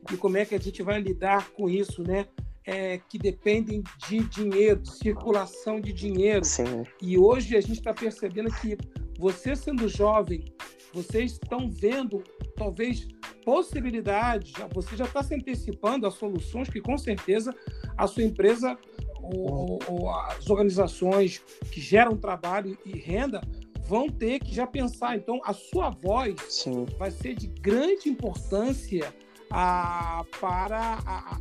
E 0.10 0.16
como 0.16 0.38
é 0.38 0.46
que 0.46 0.56
a 0.56 0.60
gente 0.60 0.82
vai 0.82 1.02
lidar 1.02 1.50
com 1.52 1.70
isso, 1.70 2.02
né? 2.04 2.26
É, 2.66 3.00
que 3.10 3.18
dependem 3.18 3.84
de 4.08 4.20
dinheiro, 4.26 4.80
de 4.82 4.92
circulação 4.92 5.80
de 5.80 5.94
dinheiro. 5.94 6.44
Sim. 6.46 6.84
E 7.02 7.18
hoje 7.18 7.56
a 7.56 7.62
gente 7.62 7.80
está 7.80 7.94
percebendo 7.94 8.52
que 8.52 8.78
você 9.18 9.56
sendo 9.56 9.88
jovem, 9.88 10.46
vocês 10.94 11.34
estão 11.34 11.70
vendo 11.70 12.24
talvez 12.56 13.08
possibilidades, 13.44 14.54
você 14.74 14.96
já 14.96 15.06
está 15.06 15.24
se 15.24 15.34
antecipando 15.34 16.06
a 16.06 16.12
soluções 16.12 16.70
que 16.70 16.80
com 16.80 16.98
certeza 16.98 17.54
a 17.98 18.08
sua 18.08 18.24
empresa 18.24 18.78
ou, 19.22 19.80
ou, 19.88 20.10
as 20.10 20.50
organizações 20.50 21.40
que 21.72 21.82
geram 21.82 22.16
trabalho 22.16 22.78
e 22.86 22.98
renda 22.98 23.42
vão 23.88 24.08
ter 24.08 24.40
que 24.40 24.54
já 24.54 24.68
pensar. 24.68 25.18
Então, 25.18 25.42
a 25.44 25.54
sua 25.54 25.90
voz 25.90 26.36
Sim. 26.48 26.86
vai 26.98 27.12
ser 27.12 27.36
de 27.36 27.48
grande 27.48 28.08
importância 28.08 29.14
a, 29.52 30.24
para 30.40 31.00
a, 31.06 31.38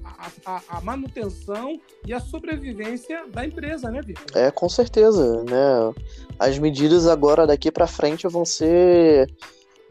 a, 0.46 0.62
a, 0.68 0.80
manutenção 0.80 1.80
e 2.06 2.12
a 2.12 2.20
sobrevivência 2.20 3.26
da 3.28 3.44
empresa, 3.44 3.90
né, 3.90 4.00
Vitor? 4.02 4.24
É, 4.34 4.50
com 4.50 4.68
certeza, 4.68 5.44
né? 5.44 5.94
As 6.38 6.58
medidas 6.58 7.06
agora 7.06 7.46
daqui 7.46 7.70
para 7.70 7.86
frente 7.86 8.26
vão 8.26 8.44
ser 8.44 9.30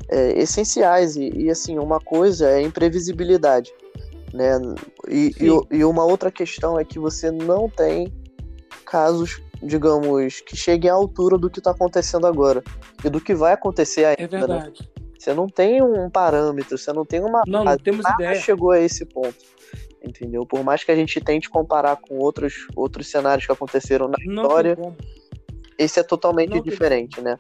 é, 0.10 0.40
essenciais 0.40 1.16
e, 1.16 1.30
e, 1.30 1.50
assim 1.50 1.78
uma 1.78 2.00
coisa 2.00 2.50
é 2.50 2.56
a 2.56 2.62
imprevisibilidade, 2.62 3.72
né? 4.34 4.60
E, 5.08 5.32
e, 5.40 5.78
e 5.78 5.86
uma 5.86 6.04
outra 6.04 6.32
questão 6.32 6.80
é 6.80 6.84
que 6.84 6.98
você 6.98 7.32
não 7.32 7.70
tem 7.70 8.12
casos 8.86 9.42
digamos, 9.62 10.42
que 10.42 10.56
cheguem 10.56 10.90
à 10.90 10.94
altura 10.94 11.38
do 11.38 11.50
que 11.50 11.60
está 11.60 11.72
acontecendo 11.72 12.28
agora 12.28 12.64
e 13.04 13.10
do 13.10 13.20
que 13.20 13.34
vai 13.34 13.54
acontecer 13.54 14.06
ainda. 14.06 14.24
É 14.24 14.28
verdade. 14.28 14.82
Né? 14.82 14.97
Você 15.18 15.34
não 15.34 15.48
tem 15.48 15.82
um 15.82 16.10
parâmetro, 16.10 16.78
você 16.78 16.94
não 16.94 17.06
tem 17.06 17.22
uma. 17.22 17.44
Não, 17.48 17.64
não 17.64 17.78
temos 17.78 18.04
Nada 18.04 18.24
ideia. 18.24 18.42
chegou 18.42 18.72
a 18.72 18.80
esse 18.80 19.06
ponto. 19.06 19.36
Entendeu? 20.04 20.46
Por 20.46 20.64
mais 20.64 20.84
que 20.84 20.92
a 20.92 20.96
gente 20.96 21.20
tente 21.20 21.50
comparar 21.50 21.98
com 21.98 22.18
outros, 22.18 22.68
outros 22.76 23.08
cenários 23.08 23.46
que 23.46 23.52
aconteceram 23.52 24.08
na 24.08 24.18
não 24.26 24.44
história, 24.44 24.78
esse 25.78 26.00
é 26.00 26.04
totalmente 26.04 26.56
não 26.56 26.62
diferente, 26.62 27.20
né? 27.20 27.38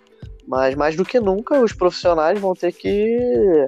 Mas 0.47 0.75
mais 0.75 0.95
do 0.95 1.05
que 1.05 1.19
nunca, 1.19 1.59
os 1.61 1.73
profissionais 1.73 2.39
vão 2.39 2.53
ter 2.53 2.71
que 2.73 3.65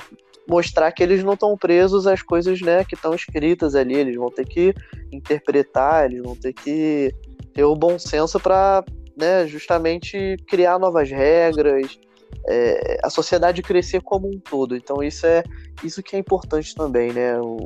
mostrar 0.47 0.91
que 0.91 1.03
eles 1.03 1.23
não 1.23 1.33
estão 1.33 1.55
presos 1.55 2.07
às 2.07 2.23
coisas 2.23 2.59
né, 2.61 2.83
que 2.83 2.95
estão 2.95 3.13
escritas 3.13 3.75
ali, 3.75 3.93
eles 3.95 4.15
vão 4.15 4.31
ter 4.31 4.47
que 4.47 4.73
interpretar, 5.11 6.05
eles 6.05 6.23
vão 6.23 6.35
ter 6.35 6.53
que 6.53 7.13
ter 7.53 7.63
o 7.63 7.75
bom 7.75 7.99
senso 7.99 8.39
para 8.39 8.83
né, 9.15 9.45
justamente 9.45 10.37
criar 10.47 10.79
novas 10.79 11.11
regras, 11.11 11.99
é, 12.47 12.99
a 13.03 13.09
sociedade 13.09 13.61
crescer 13.61 14.01
como 14.01 14.27
um 14.27 14.39
todo. 14.39 14.75
Então 14.75 15.03
isso 15.03 15.25
é 15.25 15.43
isso 15.83 16.03
que 16.03 16.15
é 16.15 16.19
importante 16.19 16.75
também, 16.75 17.11
né? 17.13 17.39
O, 17.39 17.57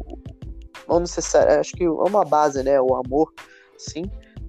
não 0.87 0.99
necessariamente, 0.99 1.59
acho 1.59 1.73
que 1.73 1.83
é 1.83 1.89
uma 1.89 2.25
base, 2.25 2.63
né? 2.63 2.79
O 2.79 2.95
amor, 2.95 3.33
sim, 3.77 4.03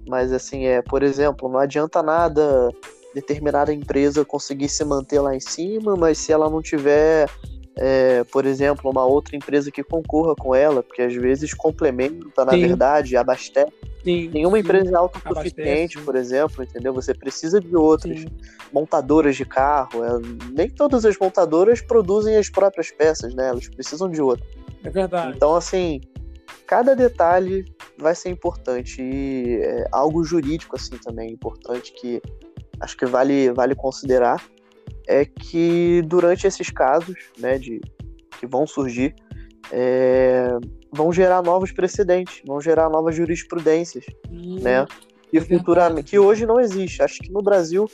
mas 0.08 0.32
assim 0.32 0.66
é, 0.66 0.82
por 0.82 1.02
exemplo, 1.02 1.48
não 1.48 1.58
adianta 1.58 2.02
nada 2.02 2.70
determinada 3.14 3.72
empresa 3.72 4.24
conseguir 4.24 4.68
se 4.68 4.84
manter 4.84 5.20
lá 5.20 5.34
em 5.34 5.40
cima, 5.40 5.94
mas 5.96 6.18
se 6.18 6.32
ela 6.32 6.50
não 6.50 6.60
tiver 6.60 7.28
é, 7.76 8.22
por 8.24 8.46
exemplo, 8.46 8.90
uma 8.90 9.04
outra 9.04 9.36
empresa 9.36 9.70
que 9.70 9.82
concorra 9.82 10.34
com 10.34 10.54
ela, 10.54 10.82
porque 10.82 11.02
às 11.02 11.14
vezes 11.14 11.52
complementa, 11.52 12.44
na 12.44 12.52
Sim. 12.52 12.60
verdade, 12.60 13.16
abastece. 13.16 13.72
Sim, 14.04 14.28
Nenhuma 14.28 14.58
sim. 14.58 14.62
empresa 14.62 14.90
é 14.90 14.96
autossuficiente, 14.96 15.98
por 16.00 16.14
exemplo, 16.14 16.62
entendeu? 16.62 16.92
Você 16.92 17.14
precisa 17.14 17.58
de 17.58 17.74
outras 17.74 18.20
sim. 18.20 18.26
montadoras 18.72 19.34
de 19.34 19.44
carro. 19.44 20.04
É, 20.04 20.10
nem 20.52 20.68
todas 20.68 21.04
as 21.04 21.18
montadoras 21.18 21.80
produzem 21.80 22.36
as 22.36 22.50
próprias 22.50 22.90
peças, 22.90 23.34
né? 23.34 23.48
Elas 23.48 23.66
precisam 23.68 24.10
de 24.10 24.20
outra. 24.20 24.46
É 24.84 24.90
verdade. 24.90 25.32
Então, 25.34 25.54
assim, 25.54 26.00
cada 26.66 26.94
detalhe 26.94 27.64
vai 27.98 28.14
ser 28.14 28.28
importante. 28.28 29.02
E 29.02 29.58
é, 29.62 29.86
algo 29.90 30.22
jurídico, 30.22 30.76
assim, 30.76 30.96
também 30.98 31.30
é 31.30 31.32
importante 31.32 31.92
que 31.92 32.20
acho 32.80 32.96
que 32.96 33.06
vale, 33.06 33.50
vale 33.52 33.74
considerar 33.74 34.44
é 35.06 35.24
que 35.24 36.02
durante 36.06 36.46
esses 36.46 36.70
casos, 36.70 37.16
né, 37.38 37.58
de 37.58 37.80
que 38.38 38.46
vão 38.46 38.66
surgir, 38.66 39.14
é, 39.72 40.48
vão 40.92 41.12
gerar 41.12 41.42
novos 41.42 41.72
precedentes, 41.72 42.42
vão 42.46 42.60
gerar 42.60 42.88
novas 42.88 43.14
jurisprudências, 43.14 44.04
hum, 44.30 44.58
né? 44.60 44.86
E 45.32 45.38
é 45.38 45.40
futuramente, 45.40 46.10
que 46.10 46.18
hoje 46.18 46.46
não 46.46 46.60
existe. 46.60 47.02
Acho 47.02 47.18
que 47.18 47.32
no 47.32 47.42
Brasil 47.42 47.90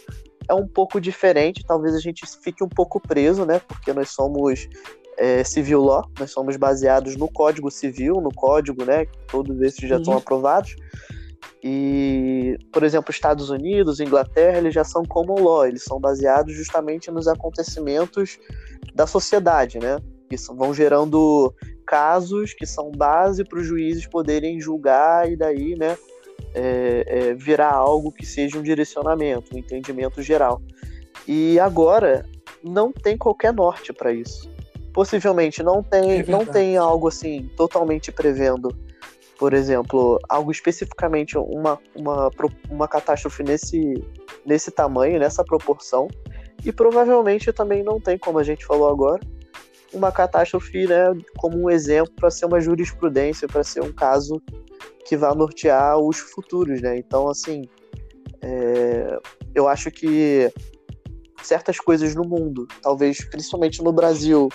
é 0.49 0.55
um 0.55 0.67
pouco 0.67 1.01
diferente, 1.01 1.65
talvez 1.67 1.95
a 1.95 2.01
gente 2.01 2.25
fique 2.43 2.63
um 2.63 2.69
pouco 2.69 3.01
preso, 3.01 3.47
né? 3.47 3.61
Porque 3.67 3.93
nós 3.93 4.11
somos 4.11 4.69
é, 5.17 5.45
civil 5.45 5.83
law, 5.83 6.11
nós 6.19 6.31
somos 6.31 6.57
baseados 6.57 7.17
no 7.17 7.31
Código 7.31 7.71
Civil, 7.71 8.15
no 8.15 8.33
Código, 8.35 8.85
né? 8.85 9.07
Todos 9.29 9.61
esses 9.63 9.89
já 9.89 9.97
estão 9.97 10.17
aprovados. 10.17 10.75
E, 11.63 12.57
por 12.73 12.83
exemplo, 12.83 13.11
Estados 13.11 13.51
Unidos, 13.51 14.01
Inglaterra, 14.01 14.59
eles 14.59 14.75
já 14.75 14.85
são 14.85 15.05
common 15.05 15.43
law, 15.43 15.67
eles 15.67 15.85
são 15.85 16.01
baseados 16.01 16.55
justamente 16.55 17.11
nos 17.11 17.29
acontecimentos 17.29 18.39
da 18.95 19.07
sociedade, 19.07 19.79
né? 19.79 19.99
Que 20.29 20.37
vão 20.55 20.73
gerando 20.73 21.55
casos 21.91 22.55
que 22.55 22.65
são 22.65 22.91
base 22.93 23.45
para 23.45 23.59
os 23.59 23.67
juízes 23.67 24.07
poderem 24.07 24.61
julgar 24.61 25.29
e 25.29 25.37
daí, 25.37 25.75
né, 25.75 25.99
é, 26.55 27.05
é, 27.07 27.35
virar 27.35 27.73
algo 27.73 28.13
que 28.13 28.25
seja 28.25 28.57
um 28.57 28.63
direcionamento, 28.63 29.55
um 29.55 29.59
entendimento 29.59 30.23
geral. 30.23 30.63
E 31.27 31.59
agora 31.59 32.25
não 32.63 32.93
tem 32.93 33.19
qualquer 33.19 33.53
norte 33.53 33.93
para 33.93 34.13
isso. 34.13 34.49
Possivelmente 34.93 35.63
não 35.65 35.83
tem, 35.83 36.21
é 36.21 36.27
não 36.27 36.47
tem 36.47 36.77
algo 36.77 37.09
assim 37.09 37.51
totalmente 37.57 38.13
prevendo, 38.13 38.69
por 39.41 39.55
exemplo, 39.55 40.21
algo 40.29 40.51
especificamente 40.51 41.39
uma, 41.39 41.79
uma, 41.97 42.31
uma 42.69 42.87
catástrofe 42.87 43.43
nesse, 43.43 43.95
nesse 44.45 44.71
tamanho, 44.71 45.19
nessa 45.19 45.43
proporção. 45.43 46.09
E 46.63 46.71
provavelmente 46.71 47.51
também 47.51 47.83
não 47.83 47.99
tem, 47.99 48.19
como 48.19 48.39
a 48.39 48.43
gente 48.43 48.67
falou 48.67 48.91
agora, 48.91 49.19
uma 49.95 50.13
catástrofe 50.13 50.87
né, 50.87 51.15
como 51.39 51.59
um 51.59 51.71
exemplo 51.71 52.13
para 52.17 52.31
ser 52.31 52.45
uma 52.45 52.61
jurisprudência, 52.61 53.49
para 53.49 53.65
ser 53.65 53.83
um 53.83 53.91
caso 53.91 54.43
que 55.07 55.17
vai 55.17 55.35
nortear 55.35 55.99
os 55.99 56.19
futuros. 56.19 56.83
Né? 56.83 56.99
Então, 56.99 57.27
assim, 57.27 57.63
é, 58.43 59.19
eu 59.55 59.67
acho 59.67 59.91
que 59.91 60.53
certas 61.43 61.81
coisas 61.81 62.15
no 62.15 62.29
mundo, 62.29 62.69
talvez 62.83 63.25
principalmente 63.25 63.83
no 63.83 63.91
Brasil, 63.91 64.51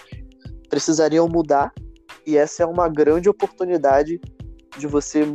precisariam 0.70 1.28
mudar, 1.28 1.74
e 2.24 2.38
essa 2.38 2.62
é 2.62 2.66
uma 2.68 2.88
grande 2.88 3.28
oportunidade 3.28 4.22
de 4.78 4.88
você 4.88 5.26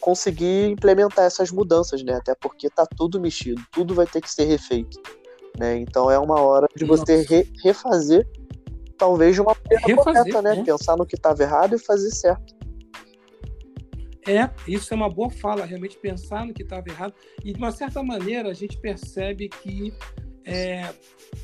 conseguir 0.00 0.70
implementar 0.70 1.26
essas 1.26 1.50
mudanças, 1.50 2.02
né? 2.02 2.14
Até 2.14 2.34
porque 2.34 2.70
tá 2.70 2.86
tudo 2.96 3.20
mexido, 3.20 3.62
tudo 3.70 3.94
vai 3.94 4.06
ter 4.06 4.20
que 4.20 4.30
ser 4.30 4.44
refeito, 4.44 4.98
né? 5.58 5.76
Então 5.76 6.10
é 6.10 6.18
uma 6.18 6.40
hora 6.40 6.66
de 6.74 6.84
você 6.84 7.22
re 7.22 7.46
refazer 7.62 8.26
talvez 8.96 9.34
de 9.34 9.40
uma 9.40 9.56
maneira 9.56 10.02
correta, 10.02 10.42
né? 10.42 10.56
né? 10.56 10.64
Pensar 10.64 10.96
no 10.96 11.06
que 11.06 11.16
estava 11.16 11.42
errado 11.42 11.74
e 11.74 11.78
fazer 11.78 12.10
certo. 12.10 12.54
É, 14.28 14.50
isso 14.68 14.92
é 14.92 14.96
uma 14.96 15.08
boa 15.08 15.30
fala, 15.30 15.64
realmente 15.64 15.96
pensar 15.98 16.44
no 16.44 16.52
que 16.52 16.62
estava 16.62 16.86
errado. 16.88 17.14
E 17.42 17.52
de 17.52 17.58
uma 17.58 17.72
certa 17.72 18.02
maneira 18.02 18.50
a 18.50 18.54
gente 18.54 18.78
percebe 18.78 19.48
que 19.48 19.94
é, 20.44 20.92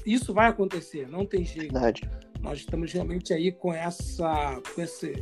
isso 0.05 0.35
vai 0.35 0.49
acontecer, 0.49 1.09
não 1.09 1.25
tem 1.25 1.45
jeito. 1.45 1.73
Verdade. 1.73 2.09
Nós 2.41 2.59
estamos 2.59 2.93
realmente 2.93 3.33
aí 3.33 3.53
com 3.53 3.73
essa. 3.73 4.61
Com 4.75 4.81
esse, 4.81 5.13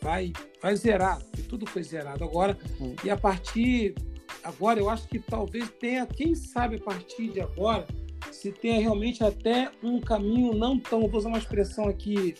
vai, 0.00 0.32
vai 0.60 0.76
zerar, 0.76 1.20
tudo 1.48 1.66
foi 1.66 1.82
zerado 1.82 2.24
agora. 2.24 2.56
Uhum. 2.80 2.94
E 3.04 3.10
a 3.10 3.16
partir. 3.16 3.94
Agora, 4.42 4.78
eu 4.78 4.90
acho 4.90 5.08
que 5.08 5.18
talvez 5.18 5.70
tenha, 5.80 6.06
quem 6.06 6.34
sabe 6.34 6.76
a 6.76 6.80
partir 6.80 7.28
de 7.28 7.40
agora, 7.40 7.86
se 8.30 8.52
tenha 8.52 8.78
realmente 8.78 9.24
até 9.24 9.70
um 9.82 10.00
caminho 10.00 10.52
não 10.52 10.78
tão, 10.78 11.08
vou 11.08 11.18
usar 11.18 11.28
uma 11.28 11.38
expressão 11.38 11.88
aqui 11.88 12.34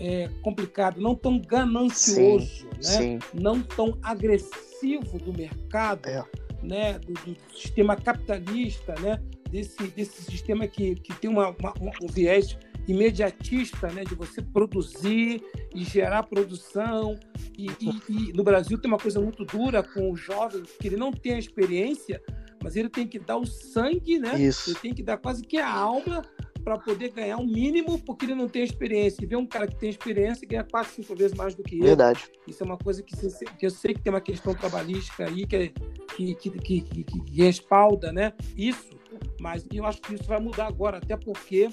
é, 0.00 0.28
complicada, 0.42 1.00
não 1.00 1.14
tão 1.14 1.38
ganancioso, 1.38 2.46
sim, 2.46 2.66
né? 2.66 2.80
Sim. 2.80 3.18
não 3.32 3.62
tão 3.62 3.96
agressivo 4.02 5.18
do 5.20 5.32
mercado, 5.32 6.08
é. 6.08 6.24
né? 6.60 6.98
Do, 6.98 7.12
do, 7.12 7.36
sistema 7.52 7.94
capitalista, 7.94 8.94
né? 9.00 9.20
desse, 9.54 9.86
desse 9.88 10.22
sistema 10.22 10.66
que, 10.66 10.96
que 10.96 11.14
tem 11.14 11.30
uma, 11.30 11.50
uma, 11.50 11.72
um 12.02 12.06
viés 12.08 12.58
imediatista, 12.86 13.88
né, 13.88 14.04
de 14.04 14.14
você 14.14 14.42
produzir 14.42 15.42
e 15.74 15.84
gerar 15.84 16.22
produção. 16.24 17.18
E, 17.56 17.66
e, 17.80 18.02
e, 18.08 18.32
no 18.32 18.44
Brasil 18.44 18.78
tem 18.78 18.90
uma 18.90 18.98
coisa 18.98 19.20
muito 19.20 19.44
dura 19.44 19.82
com 19.82 20.10
o 20.10 20.16
jovem, 20.16 20.62
que 20.80 20.86
ele 20.86 20.96
não 20.96 21.12
tem 21.12 21.34
a 21.34 21.38
experiência, 21.38 22.22
mas 22.62 22.76
ele 22.76 22.88
tem 22.88 23.06
que 23.06 23.18
dar 23.18 23.36
o 23.36 23.46
sangue, 23.46 24.18
né? 24.18 24.40
Isso. 24.40 24.70
Ele 24.70 24.78
tem 24.78 24.94
que 24.94 25.02
dar 25.02 25.16
quase 25.16 25.42
que 25.42 25.58
a 25.58 25.70
alma 25.70 26.22
para 26.64 26.78
poder 26.78 27.10
ganhar 27.10 27.36
o 27.36 27.42
um 27.42 27.46
mínimo, 27.46 27.98
porque 28.00 28.24
ele 28.24 28.34
não 28.34 28.48
tem 28.48 28.64
experiência. 28.64 29.22
E 29.22 29.26
ver 29.26 29.36
um 29.36 29.46
cara 29.46 29.66
que 29.66 29.76
tem 29.76 29.90
experiência 29.90 30.44
e 30.44 30.48
ganha 30.48 30.64
quatro, 30.64 30.94
cinco 30.94 31.14
vezes 31.14 31.36
mais 31.36 31.54
do 31.54 31.62
que 31.62 31.74
ele. 31.74 31.84
Verdade. 31.84 32.24
Isso 32.48 32.62
é 32.62 32.66
uma 32.66 32.78
coisa 32.78 33.02
que, 33.02 33.14
que 33.58 33.66
eu 33.66 33.70
sei 33.70 33.92
que 33.92 34.00
tem 34.00 34.10
uma 34.10 34.20
questão 34.20 34.54
trabalhística 34.54 35.26
aí 35.26 35.46
que, 35.46 35.56
é, 35.56 35.68
que, 36.16 36.34
que, 36.34 36.50
que, 36.50 36.80
que, 36.80 37.04
que 37.04 37.42
respalda, 37.42 38.10
né? 38.10 38.32
Isso. 38.56 38.98
Mas 39.38 39.66
eu 39.70 39.84
acho 39.84 40.00
que 40.00 40.14
isso 40.14 40.24
vai 40.24 40.40
mudar 40.40 40.66
agora, 40.66 40.96
até 40.96 41.16
porque 41.16 41.68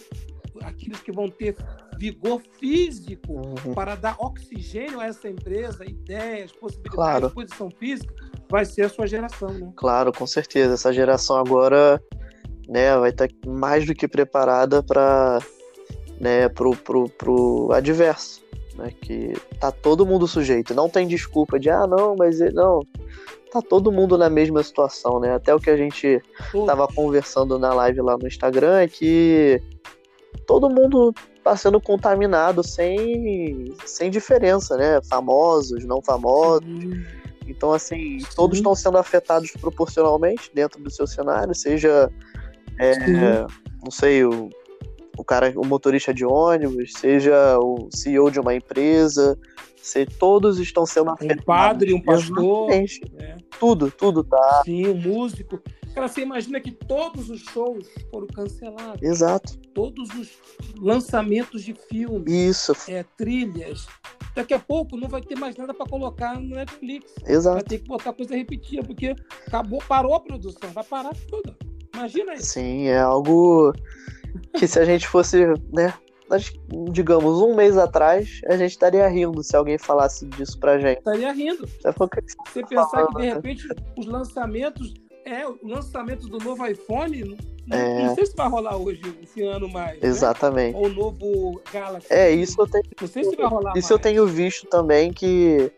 aqueles 0.63 0.99
que 0.99 1.11
vão 1.11 1.29
ter 1.29 1.55
vigor 1.97 2.41
físico 2.59 3.33
uhum. 3.33 3.73
para 3.73 3.95
dar 3.95 4.15
oxigênio 4.19 4.99
a 4.99 5.05
essa 5.05 5.27
empresa, 5.27 5.85
ideias, 5.85 6.51
possibilidades, 6.51 6.95
claro. 6.95 7.29
posição 7.29 7.69
física, 7.69 8.13
vai 8.49 8.65
ser 8.65 8.83
a 8.83 8.89
sua 8.89 9.07
geração, 9.07 9.49
né? 9.49 9.71
Claro, 9.75 10.11
com 10.11 10.25
certeza. 10.25 10.73
Essa 10.73 10.91
geração 10.91 11.37
agora 11.37 12.01
né, 12.67 12.97
vai 12.97 13.09
estar 13.09 13.27
mais 13.45 13.85
do 13.85 13.93
que 13.93 14.07
preparada 14.07 14.81
para 14.81 15.39
né, 16.19 16.47
pro, 16.49 16.75
pro, 16.75 17.09
pro 17.09 17.71
adverso, 17.73 18.43
né, 18.75 18.93
que 19.01 19.33
tá 19.59 19.71
todo 19.71 20.05
mundo 20.05 20.27
sujeito. 20.27 20.73
Não 20.73 20.87
tem 20.87 21.07
desculpa 21.07 21.59
de, 21.59 21.69
ah, 21.69 21.87
não, 21.87 22.15
mas 22.15 22.39
não, 22.53 22.79
tá 23.51 23.61
todo 23.61 23.91
mundo 23.91 24.17
na 24.17 24.29
mesma 24.29 24.63
situação, 24.63 25.19
né? 25.19 25.33
Até 25.33 25.53
o 25.53 25.59
que 25.59 25.69
a 25.69 25.75
gente 25.75 26.21
estava 26.53 26.87
conversando 26.87 27.59
na 27.59 27.73
live 27.73 28.01
lá 28.01 28.17
no 28.17 28.27
Instagram 28.27 28.79
é 28.79 28.87
que 28.87 29.61
todo 30.45 30.69
mundo 30.69 31.13
está 31.35 31.55
sendo 31.55 31.79
contaminado 31.79 32.63
sem, 32.63 33.73
sem 33.85 34.09
diferença, 34.09 34.77
né? 34.77 35.01
Famosos, 35.09 35.85
não 35.85 36.01
famosos. 36.01 36.65
Sim. 36.65 37.03
Então, 37.47 37.73
assim, 37.73 38.19
Sim. 38.19 38.27
todos 38.35 38.57
estão 38.57 38.73
sendo 38.73 38.97
afetados 38.97 39.51
proporcionalmente 39.51 40.49
dentro 40.53 40.81
do 40.81 40.89
seu 40.89 41.05
cenário, 41.05 41.53
seja, 41.53 42.09
é, 42.79 43.45
não 43.83 43.91
sei, 43.91 44.23
o, 44.23 44.49
o 45.17 45.23
cara, 45.23 45.51
o 45.55 45.65
motorista 45.65 46.13
de 46.13 46.25
ônibus, 46.25 46.93
seja 46.93 47.57
o 47.59 47.89
CEO 47.91 48.31
de 48.31 48.39
uma 48.39 48.55
empresa, 48.55 49.37
se 49.75 50.05
todos 50.05 50.59
estão 50.59 50.85
sendo 50.85 51.09
afetados. 51.09 51.41
Um 51.41 51.45
padre, 51.45 51.93
um 51.93 52.01
pastor. 52.01 52.71
É. 52.71 52.85
Tudo, 53.59 53.91
tudo 53.91 54.23
tá. 54.23 54.61
Sim, 54.63 54.87
um 54.87 54.95
músico. 54.95 55.59
Cara, 55.93 56.07
você 56.07 56.21
imagina 56.21 56.59
que 56.59 56.71
todos 56.71 57.29
os 57.29 57.41
shows 57.41 57.87
foram 58.09 58.27
cancelados. 58.27 59.01
Exato. 59.01 59.57
Todos 59.73 60.09
os 60.15 60.29
lançamentos 60.79 61.63
de 61.63 61.73
filmes. 61.73 62.31
Isso. 62.31 62.73
É, 62.87 63.03
trilhas. 63.17 63.87
Daqui 64.33 64.53
a 64.53 64.59
pouco 64.59 64.95
não 64.95 65.09
vai 65.09 65.21
ter 65.21 65.35
mais 65.35 65.55
nada 65.57 65.73
para 65.73 65.85
colocar 65.85 66.39
no 66.39 66.55
Netflix. 66.55 67.13
Exato. 67.25 67.55
Vai 67.55 67.63
ter 67.63 67.79
que 67.79 67.87
botar 67.87 68.13
coisa 68.13 68.35
repetida, 68.35 68.83
porque 68.83 69.13
acabou, 69.47 69.81
parou 69.87 70.13
a 70.15 70.19
produção. 70.19 70.69
Vai 70.71 70.83
parar 70.83 71.13
tudo. 71.29 71.55
Imagina 71.93 72.33
isso. 72.35 72.53
Sim, 72.53 72.87
é 72.87 72.99
algo 72.99 73.73
que 74.57 74.65
se 74.67 74.79
a 74.79 74.85
gente 74.85 75.07
fosse, 75.07 75.45
né, 75.73 75.93
digamos, 76.91 77.41
um 77.41 77.55
mês 77.55 77.77
atrás, 77.77 78.39
a 78.47 78.55
gente 78.55 78.71
estaria 78.71 79.07
rindo 79.07 79.43
se 79.43 79.55
alguém 79.55 79.77
falasse 79.77 80.25
disso 80.27 80.57
pra 80.59 80.79
gente. 80.79 80.99
Estaria 80.99 81.31
rindo. 81.33 81.67
Você, 81.67 81.91
você 81.91 82.65
pensar 82.65 83.07
que 83.07 83.15
de 83.15 83.27
né? 83.27 83.33
repente 83.33 83.67
os 83.97 84.05
lançamentos 84.05 84.93
é, 85.31 85.47
o 85.47 85.57
lançamento 85.63 86.27
do 86.27 86.37
novo 86.37 86.65
iPhone, 86.65 87.37
não, 87.65 87.77
é... 87.77 88.05
não 88.05 88.15
sei 88.15 88.25
se 88.25 88.35
vai 88.35 88.49
rolar 88.49 88.75
hoje, 88.75 89.01
esse 89.23 89.41
ano 89.43 89.69
mais. 89.69 89.99
Né? 89.99 90.07
Exatamente. 90.07 90.73
Né? 90.73 90.79
Ou 90.79 90.87
o 90.87 90.89
novo 90.89 91.61
Galaxy. 91.71 92.07
É, 92.09 92.31
isso 92.31 92.59
eu 92.59 92.67
tenho. 92.67 92.83
Não 92.99 93.07
sei 93.07 93.23
se 93.23 93.35
vai 93.35 93.47
rolar 93.47 93.71
Isso 93.75 93.87
mais. 93.87 93.91
eu 93.91 93.99
tenho 93.99 94.27
visto 94.27 94.67
também 94.67 95.13
que 95.13 95.71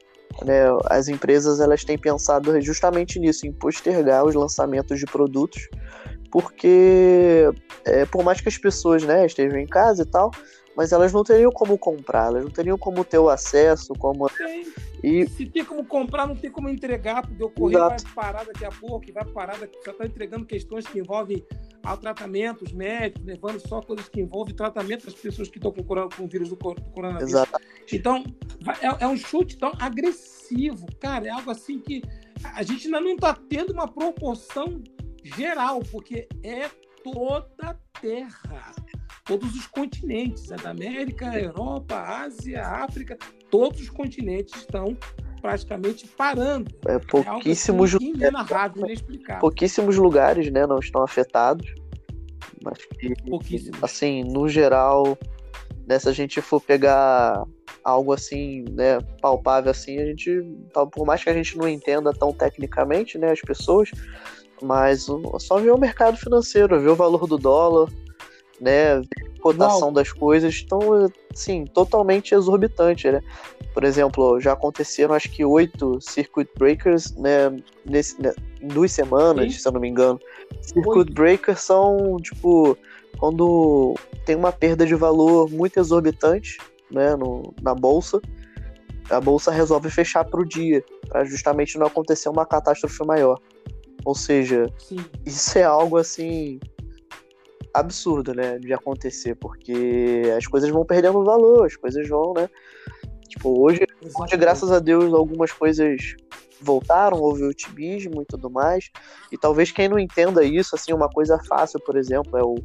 né, 0.44 0.64
as 0.90 1.08
empresas 1.08 1.60
elas 1.60 1.84
têm 1.84 1.98
pensado 1.98 2.60
justamente 2.62 3.20
nisso, 3.20 3.46
em 3.46 3.52
postergar 3.52 4.26
os 4.26 4.34
lançamentos 4.34 5.00
de 5.00 5.06
produtos, 5.06 5.70
porque 6.32 7.52
é, 7.86 8.06
por 8.06 8.24
mais 8.24 8.42
que 8.42 8.50
as 8.50 8.58
pessoas 8.58 9.04
né, 9.04 9.26
estejam 9.26 9.60
em 9.60 9.68
casa 9.68 10.02
e 10.02 10.06
tal, 10.06 10.32
mas 10.76 10.92
elas 10.92 11.14
não 11.14 11.24
teriam 11.24 11.52
como 11.52 11.78
comprar, 11.78 12.28
elas 12.28 12.44
não 12.44 12.52
teriam 12.52 12.78
como 12.78 13.04
ter 13.04 13.20
o 13.20 13.30
acesso, 13.30 13.94
como. 13.94 14.30
Tem. 14.30 14.66
E... 15.04 15.28
Se 15.28 15.46
tem 15.46 15.66
como 15.66 15.86
comprar, 15.86 16.26
não 16.28 16.36
tem 16.36 16.50
como 16.50 16.70
entregar, 16.70 17.28
porque 17.28 17.44
o 17.44 17.50
correio 17.50 17.80
Exato. 17.80 18.04
vai 18.06 18.14
parar 18.14 18.46
daqui 18.46 18.66
a 18.66 18.72
pouco, 18.72 19.14
vai 19.14 19.26
parar, 19.26 19.60
daqui, 19.60 19.78
já 19.86 19.92
está 19.92 20.06
entregando 20.06 20.46
questões 20.46 20.88
que 20.88 21.00
envolvem 21.00 21.46
ao 21.84 21.98
tratamentos 21.98 22.72
médicos, 22.72 23.26
levando 23.26 23.60
só 23.60 23.82
coisas 23.82 24.08
que 24.08 24.22
envolvem 24.22 24.56
tratamento 24.56 25.06
das 25.06 25.14
pessoas 25.14 25.50
que 25.50 25.58
estão 25.58 25.74
com, 25.74 25.84
com 25.84 26.24
o 26.24 26.28
vírus 26.28 26.50
do 26.50 26.56
coronavírus. 26.56 27.34
Exatamente. 27.34 27.96
Então, 27.96 28.24
é, 28.82 29.04
é, 29.04 29.08
um 29.08 29.18
chute 29.18 29.58
tão 29.58 29.74
agressivo, 29.78 30.88
cara, 31.00 31.28
é 31.28 31.30
algo 31.30 31.52
assim 31.52 31.80
que 31.80 32.02
a 32.56 32.64
gente 32.64 32.86
ainda 32.86 33.02
não 33.02 33.16
está 33.16 33.34
tendo 33.34 33.74
uma 33.74 33.88
proporção 33.88 34.82
geral, 35.24 35.82
porque 35.92 36.28
é 36.42 36.70
toda 37.04 37.46
a 37.62 37.76
Terra 38.00 38.74
todos 39.26 39.56
os 39.56 39.68
continentes, 39.68 40.52
a 40.52 40.56
da 40.56 40.72
América, 40.72 41.38
Europa, 41.40 41.96
Ásia, 41.96 42.62
África, 42.62 43.18
todos 43.50 43.82
os 43.82 43.90
continentes 43.90 44.56
estão 44.56 44.98
praticamente 45.42 46.08
parando. 46.08 46.74
É, 46.88 47.00
pouquíssimos, 47.00 47.94
é 47.94 47.98
inenarrável, 47.98 48.86
inexplicável. 48.86 49.42
pouquíssimos 49.42 49.98
lugares 49.98 50.52
né, 50.52 50.66
não 50.66 50.80
estão 50.80 51.04
afetados. 51.04 51.74
Mas 52.64 52.78
que, 52.78 53.72
assim, 53.82 54.24
no 54.24 54.48
geral, 54.48 55.18
né, 55.86 56.00
se 56.00 56.08
a 56.08 56.14
gente 56.14 56.42
for 56.42 56.62
pegar 56.62 57.44
algo 57.84 58.14
assim, 58.14 58.64
né, 58.72 59.00
palpável 59.22 59.72
assim, 59.72 60.00
a 60.00 60.06
gente, 60.06 60.42
por 60.92 61.06
mais 61.06 61.22
que 61.22 61.30
a 61.30 61.34
gente 61.34 61.58
não 61.58 61.68
entenda 61.68 62.14
tão 62.14 62.32
tecnicamente, 62.32 63.18
né, 63.18 63.32
as 63.32 63.42
pessoas, 63.42 63.92
mas 64.62 65.08
só 65.40 65.60
ver 65.60 65.72
o 65.72 65.78
mercado 65.78 66.16
financeiro, 66.16 66.80
ver 66.80 66.90
o 66.90 66.96
valor 66.96 67.28
do 67.28 67.38
dólar, 67.38 67.90
né? 68.64 69.02
Cotação 69.42 69.88
Uau. 69.88 69.92
das 69.92 70.12
coisas 70.12 70.54
estão, 70.54 70.80
assim, 71.32 71.66
totalmente 71.66 72.34
exorbitante, 72.34 73.12
né? 73.12 73.22
Por 73.74 73.84
exemplo, 73.84 74.40
já 74.40 74.54
aconteceram 74.54 75.14
acho 75.14 75.30
que 75.30 75.44
oito 75.44 76.00
circuit 76.00 76.50
breakers, 76.58 77.14
né? 77.18 77.56
Nesse, 77.86 78.22
né, 78.22 78.34
em 78.62 78.68
duas 78.68 78.92
semanas, 78.92 79.54
Sim. 79.54 79.60
se 79.60 79.68
eu 79.68 79.74
não 79.74 79.82
me 79.82 79.90
engano. 79.90 80.20
Circuit 80.62 81.12
breakers 81.12 81.60
são, 81.60 82.18
tipo, 82.22 82.78
quando 83.18 83.96
tem 84.26 84.36
uma 84.36 84.52
perda 84.52 84.86
de 84.86 84.96
valor 84.96 85.50
muito 85.50 85.78
exorbitante, 85.78 86.58
né? 86.90 87.16
No, 87.18 87.54
na 87.62 87.76
bolsa, 87.76 88.22
a 89.10 89.20
bolsa 89.20 89.52
resolve 89.52 89.90
fechar 89.90 90.24
para 90.24 90.40
o 90.40 90.46
dia, 90.46 90.82
para 91.10 91.26
justamente 91.26 91.78
não 91.78 91.88
acontecer 91.88 92.30
uma 92.30 92.46
catástrofe 92.46 93.06
maior. 93.06 93.38
Ou 94.06 94.16
seja, 94.16 94.72
Sim. 94.78 95.04
isso 95.26 95.58
é 95.58 95.64
algo 95.64 95.98
assim 95.98 96.60
absurdo, 97.74 98.34
né, 98.34 98.60
de 98.60 98.72
acontecer, 98.72 99.36
porque 99.36 100.24
as 100.38 100.46
coisas 100.46 100.70
vão 100.70 100.86
perdendo 100.86 101.24
valor, 101.24 101.66
as 101.66 101.76
coisas 101.76 102.08
vão, 102.08 102.34
né? 102.34 102.50
Tipo, 103.28 103.64
hoje, 103.64 103.86
hoje 104.16 104.38
graças 104.38 104.72
a 104.72 104.80
Deus, 104.80 105.12
algumas 105.12 105.52
coisas 105.52 106.16
voltaram, 106.62 107.20
houve 107.20 107.44
otimismo 107.44 108.22
e 108.22 108.26
tudo 108.26 108.50
mais. 108.50 108.90
E 109.32 109.38
talvez 109.38 109.72
quem 109.72 109.90
não 109.90 110.00
entenda 110.00 110.44
isso, 110.44 110.76
assim, 110.76 110.94
uma 110.94 111.10
coisa 111.10 111.40
fácil, 111.48 111.80
por 111.80 111.98
exemplo, 111.98 112.38
é 112.38 112.44
o, 112.44 112.56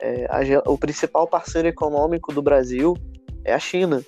é, 0.00 0.26
a, 0.26 0.70
o 0.70 0.76
principal 0.76 1.26
parceiro 1.26 1.68
econômico 1.68 2.32
do 2.32 2.42
Brasil 2.42 2.96
é 3.44 3.52
a 3.52 3.58
China. 3.58 4.04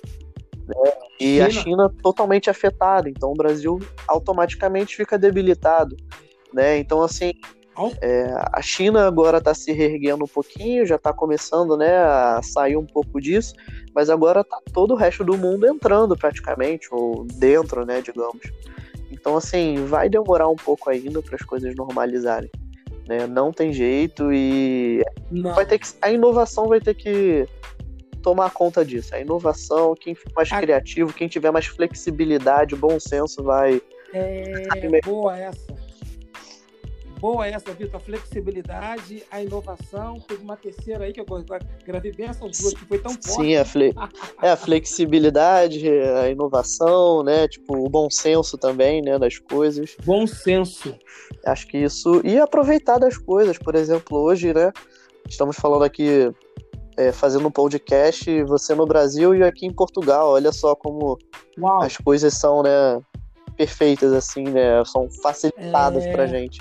Né? 0.67 0.91
E 1.19 1.35
China. 1.35 1.45
a 1.45 1.49
China 1.49 1.93
totalmente 2.01 2.49
afetada, 2.49 3.09
então 3.09 3.31
o 3.31 3.35
Brasil 3.35 3.79
automaticamente 4.07 4.95
fica 4.95 5.17
debilitado. 5.17 5.95
Né? 6.53 6.77
Então, 6.77 7.01
assim, 7.01 7.33
é, 8.01 8.33
a 8.51 8.61
China 8.61 9.07
agora 9.07 9.39
está 9.39 9.53
se 9.53 9.71
reerguendo 9.71 10.23
um 10.23 10.27
pouquinho, 10.27 10.85
já 10.85 10.95
está 10.95 11.11
começando 11.11 11.75
né, 11.75 11.97
a 11.97 12.39
sair 12.43 12.77
um 12.77 12.85
pouco 12.85 13.19
disso, 13.19 13.53
mas 13.95 14.09
agora 14.09 14.41
está 14.41 14.59
todo 14.71 14.93
o 14.93 14.97
resto 14.97 15.23
do 15.23 15.37
mundo 15.37 15.65
entrando 15.67 16.15
praticamente, 16.15 16.87
ou 16.91 17.25
dentro, 17.25 17.85
né, 17.85 18.01
digamos. 18.01 18.41
Então, 19.11 19.37
assim, 19.37 19.85
vai 19.85 20.09
demorar 20.09 20.47
um 20.49 20.55
pouco 20.55 20.89
ainda 20.89 21.21
para 21.21 21.35
as 21.35 21.41
coisas 21.41 21.75
normalizarem. 21.75 22.49
Né? 23.07 23.25
Não 23.27 23.51
tem 23.51 23.73
jeito 23.73 24.31
e 24.31 25.03
vai 25.53 25.65
ter 25.65 25.79
que, 25.79 25.87
a 26.01 26.11
inovação 26.11 26.67
vai 26.67 26.79
ter 26.79 26.93
que 26.93 27.47
tomar 28.21 28.51
conta 28.51 28.85
disso. 28.85 29.13
A 29.13 29.19
inovação, 29.19 29.95
quem 29.99 30.15
for 30.15 30.31
mais 30.35 30.51
a... 30.51 30.59
criativo, 30.61 31.11
quem 31.11 31.27
tiver 31.27 31.51
mais 31.51 31.65
flexibilidade, 31.65 32.75
bom 32.75 32.99
senso 32.99 33.43
vai. 33.43 33.81
É 34.13 35.01
boa 35.01 35.37
essa 35.37 35.82
boa 37.23 37.47
essa, 37.47 37.71
Vitor, 37.71 37.95
a 37.95 37.99
flexibilidade, 37.99 39.23
a 39.31 39.41
inovação. 39.41 40.19
Teve 40.19 40.43
uma 40.43 40.57
terceira 40.57 41.05
aí 41.05 41.13
que 41.13 41.21
eu 41.21 41.25
gravei 41.85 42.11
bem 42.11 42.25
essas 42.25 42.59
duas, 42.59 42.73
que 42.73 42.85
foi 42.85 42.99
tão 42.99 43.11
forte. 43.11 43.29
Sim, 43.29 43.55
a, 43.55 43.63
fle... 43.63 43.93
é, 44.41 44.49
a 44.49 44.57
flexibilidade, 44.57 45.87
a 45.89 46.27
inovação, 46.27 47.23
né? 47.23 47.47
Tipo, 47.47 47.77
o 47.77 47.89
bom 47.89 48.09
senso 48.09 48.57
também, 48.57 49.01
né? 49.01 49.17
Das 49.17 49.39
coisas. 49.39 49.95
Bom 50.03 50.27
senso. 50.27 50.93
Acho 51.45 51.65
que 51.67 51.77
isso. 51.77 52.19
E 52.25 52.37
aproveitar 52.37 52.97
das 52.97 53.17
coisas. 53.17 53.57
Por 53.57 53.73
exemplo, 53.73 54.19
hoje, 54.19 54.53
né? 54.53 54.73
Estamos 55.25 55.55
falando 55.55 55.83
aqui 55.83 56.29
é, 56.97 57.13
fazendo 57.13 57.47
um 57.47 57.51
podcast, 57.51 58.43
você 58.43 58.75
no 58.75 58.85
Brasil 58.85 59.33
e 59.33 59.43
aqui 59.43 59.65
em 59.65 59.73
Portugal. 59.73 60.31
Olha 60.31 60.51
só 60.51 60.75
como 60.75 61.17
Uau. 61.57 61.83
as 61.83 61.95
coisas 61.95 62.33
são, 62.33 62.61
né? 62.63 62.99
Perfeitas, 63.55 64.11
assim, 64.11 64.43
né? 64.43 64.83
São 64.83 65.09
facilitadas 65.21 66.03
é... 66.03 66.11
pra 66.11 66.27
gente 66.27 66.59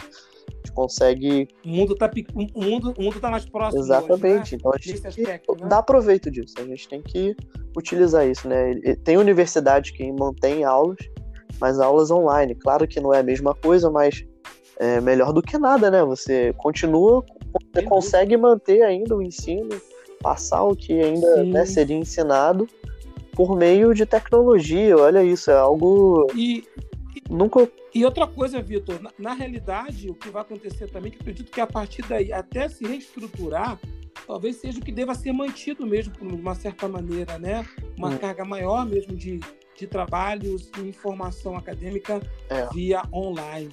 consegue. 0.72 1.48
O 1.64 1.68
mundo 1.68 1.94
tá, 1.94 2.10
o 2.34 2.62
mundo, 2.62 2.94
o 2.96 3.02
mundo 3.02 3.20
tá 3.20 3.30
mais 3.30 3.44
próximo. 3.44 3.82
Exatamente. 3.82 4.56
Hoje, 4.56 4.56
né? 4.56 4.58
Então 4.58 4.72
a 4.72 4.78
gente 4.78 5.06
aspecto, 5.06 5.56
né? 5.60 5.68
dá 5.68 5.82
proveito 5.82 6.30
disso. 6.30 6.54
A 6.58 6.64
gente 6.64 6.88
tem 6.88 7.02
que 7.02 7.36
utilizar 7.76 8.26
isso, 8.26 8.48
né? 8.48 8.74
Tem 9.04 9.16
universidade 9.16 9.92
que 9.92 10.10
mantém 10.12 10.64
aulas, 10.64 10.98
mas 11.60 11.80
aulas 11.80 12.10
online. 12.10 12.54
Claro 12.54 12.86
que 12.86 13.00
não 13.00 13.12
é 13.12 13.20
a 13.20 13.22
mesma 13.22 13.54
coisa, 13.54 13.90
mas 13.90 14.24
é 14.78 15.00
melhor 15.00 15.32
do 15.32 15.42
que 15.42 15.58
nada, 15.58 15.90
né? 15.90 16.04
Você 16.04 16.52
continua, 16.58 17.24
você 17.72 17.82
consegue 17.82 18.36
manter 18.36 18.82
ainda 18.82 19.16
o 19.16 19.22
ensino, 19.22 19.70
passar 20.20 20.62
o 20.64 20.74
que 20.74 21.00
ainda 21.00 21.44
né, 21.44 21.64
seria 21.64 21.96
ensinado 21.96 22.66
por 23.34 23.56
meio 23.56 23.94
de 23.94 24.06
tecnologia. 24.06 24.96
Olha 24.96 25.22
isso, 25.22 25.50
é 25.50 25.56
algo. 25.56 26.26
E, 26.34 26.64
Nunca. 27.28 27.70
E 27.94 28.04
outra 28.04 28.26
coisa, 28.26 28.60
Vitor, 28.60 29.00
na, 29.00 29.10
na, 29.18 29.34
realidade, 29.34 30.10
o 30.10 30.14
que 30.14 30.30
vai 30.30 30.42
acontecer 30.42 30.90
também, 30.90 31.12
que 31.12 31.18
acredito 31.18 31.50
que 31.50 31.60
a 31.60 31.66
partir 31.66 32.02
daí, 32.02 32.32
até 32.32 32.68
se 32.68 32.84
reestruturar, 32.84 33.78
talvez 34.26 34.56
seja 34.56 34.78
o 34.78 34.82
que 34.82 34.92
deva 34.92 35.14
ser 35.14 35.32
mantido 35.32 35.86
mesmo, 35.86 36.12
de 36.12 36.34
uma 36.34 36.54
certa 36.54 36.88
maneira, 36.88 37.38
né? 37.38 37.66
Uma 37.96 38.08
hum. 38.08 38.18
carga 38.18 38.44
maior 38.44 38.86
mesmo 38.86 39.14
de, 39.14 39.40
de 39.76 39.86
trabalhos 39.86 40.70
e 40.78 40.80
informação 40.80 41.56
acadêmica 41.56 42.20
é. 42.48 42.66
via 42.72 43.02
online. 43.12 43.70